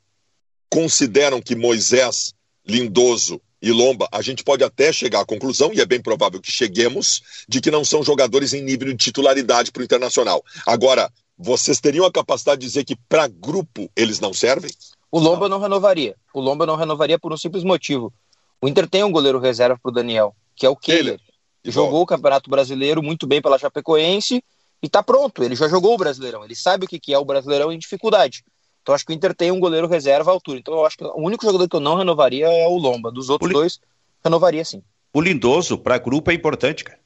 [0.71, 2.35] consideram que Moisés,
[2.67, 6.53] Lindoso e Lomba, a gente pode até chegar à conclusão, e é bem provável que
[6.53, 10.45] cheguemos, de que não são jogadores em nível de titularidade para o Internacional.
[10.65, 14.71] Agora, vocês teriam a capacidade de dizer que para grupo eles não servem?
[15.11, 16.17] O Lomba não renovaria.
[16.35, 18.13] O Lomba não renovaria por um simples motivo.
[18.61, 21.21] O Inter tem um goleiro reserva para o Daniel, que é o Kehler.
[21.65, 24.43] Jogou o Campeonato Brasileiro muito bem pela Chapecoense
[24.83, 25.45] e está pronto.
[25.45, 26.45] Ele já jogou o Brasileirão.
[26.45, 28.43] Ele sabe o que é o Brasileirão em dificuldade.
[28.83, 30.59] Então acho que o Inter tem um goleiro reserva à altura.
[30.59, 33.13] Então eu acho que o único jogador que eu não renovaria é o Lomba.
[33.13, 33.81] Dos outros dois,
[34.25, 34.83] renovaria sim.
[35.13, 36.99] O Lindoso, para grupo, é importante, cara.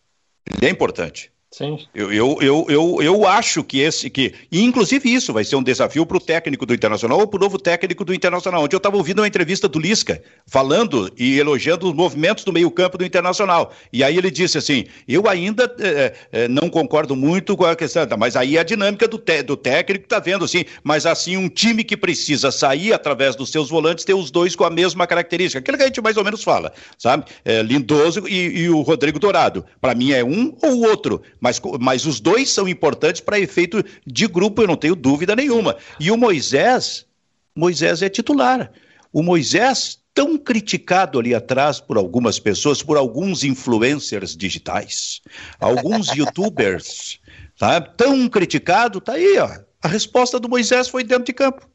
[0.46, 1.32] Ele é importante.
[1.53, 1.78] Sim.
[1.94, 4.09] Eu, eu, eu, eu, eu acho que esse.
[4.09, 7.36] que E inclusive isso vai ser um desafio para o técnico do Internacional ou para
[7.36, 8.64] o novo técnico do Internacional.
[8.64, 12.96] Onde eu estava ouvindo uma entrevista do Lisca falando e elogiando os movimentos do meio-campo
[12.96, 13.70] do Internacional.
[13.92, 18.03] E aí ele disse assim: eu ainda é, é, não concordo muito com a questão,
[18.18, 21.84] mas aí a dinâmica do, te, do técnico está vendo assim, mas assim, um time
[21.84, 25.59] que precisa sair através dos seus volantes, ter os dois com a mesma característica.
[25.59, 27.26] Aquilo que a gente mais ou menos fala, sabe?
[27.44, 29.66] É, Lindoso e, e o Rodrigo Dourado.
[29.82, 34.28] Para mim é um ou outro mas, mas os dois são importantes para efeito de
[34.28, 35.76] grupo, eu não tenho dúvida nenhuma.
[35.99, 37.05] E o Moisés,
[37.53, 38.70] Moisés é titular.
[39.12, 45.20] O Moisés, tão criticado ali atrás por algumas pessoas, por alguns influencers digitais,
[45.59, 47.18] alguns youtubers,
[47.59, 47.80] tá?
[47.80, 49.51] tão criticado, tá aí, ó.
[49.82, 51.68] A resposta do Moisés foi dentro de campo.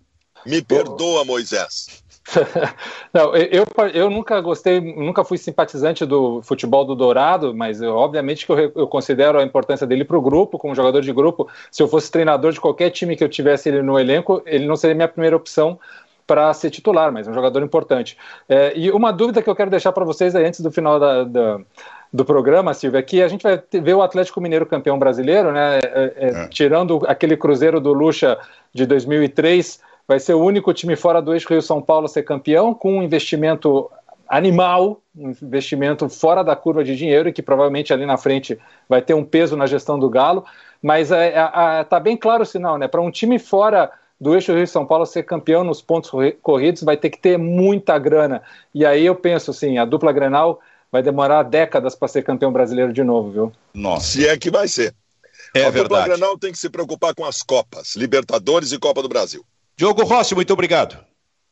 [0.46, 2.06] Me perdoa, Moisés.
[3.14, 8.46] Não, eu, eu nunca gostei, nunca fui simpatizante do futebol do Dourado, mas eu, obviamente
[8.46, 11.48] que eu, eu, considero a importância dele para o grupo, como jogador de grupo.
[11.72, 14.76] Se eu fosse treinador de qualquer time que eu tivesse ele no elenco, ele não
[14.76, 15.80] seria minha primeira opção
[16.26, 18.18] para ser titular, mas é um jogador importante.
[18.50, 21.24] É, e uma dúvida que eu quero deixar para vocês aí antes do final da,
[21.24, 21.60] da
[22.12, 25.80] do programa, Silvia, é que a gente vai ver o Atlético Mineiro campeão brasileiro, né?
[25.80, 26.48] É, é, é.
[26.48, 28.38] tirando aquele Cruzeiro do Lucha
[28.74, 32.74] de 2003, vai ser o único time fora do eixo Rio-São Paulo a ser campeão,
[32.74, 33.92] com um investimento
[34.28, 39.02] animal, um investimento fora da curva de dinheiro, e que provavelmente ali na frente vai
[39.02, 40.46] ter um peso na gestão do Galo.
[40.82, 42.88] Mas está é, é, tá bem claro o sinal, né?
[42.88, 46.98] Para um time fora do eixo Rio São Paulo ser campeão nos pontos corridos, vai
[46.98, 48.42] ter que ter muita grana.
[48.74, 50.60] E aí eu penso assim, a dupla Grenal
[50.92, 53.52] vai demorar décadas para ser campeão brasileiro de novo, viu?
[53.74, 54.08] Nossa.
[54.08, 54.96] Se é que vai ser.
[55.54, 55.84] É a verdade.
[55.84, 59.44] dupla Grenal tem que se preocupar com as Copas, Libertadores e Copa do Brasil.
[59.78, 60.98] Diogo Rossi, muito obrigado.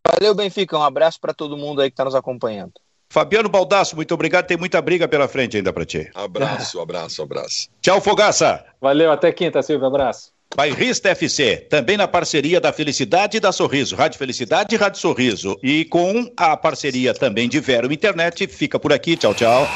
[0.07, 0.77] Valeu, Benfica.
[0.77, 2.73] Um abraço para todo mundo aí que está nos acompanhando.
[3.09, 4.47] Fabiano Baldasso, muito obrigado.
[4.47, 6.09] Tem muita briga pela frente ainda para ti.
[6.13, 7.69] Abraço, abraço, abraço.
[7.81, 8.65] Tchau, Fogaça.
[8.81, 9.87] Valeu, até quinta, Silvio.
[9.87, 10.33] Abraço.
[10.55, 15.57] Bairrista FC, também na parceria da Felicidade e da Sorriso, Rádio Felicidade e Rádio Sorriso.
[15.61, 19.17] E com a parceria também de Vero Internet, fica por aqui.
[19.17, 19.67] Tchau, tchau.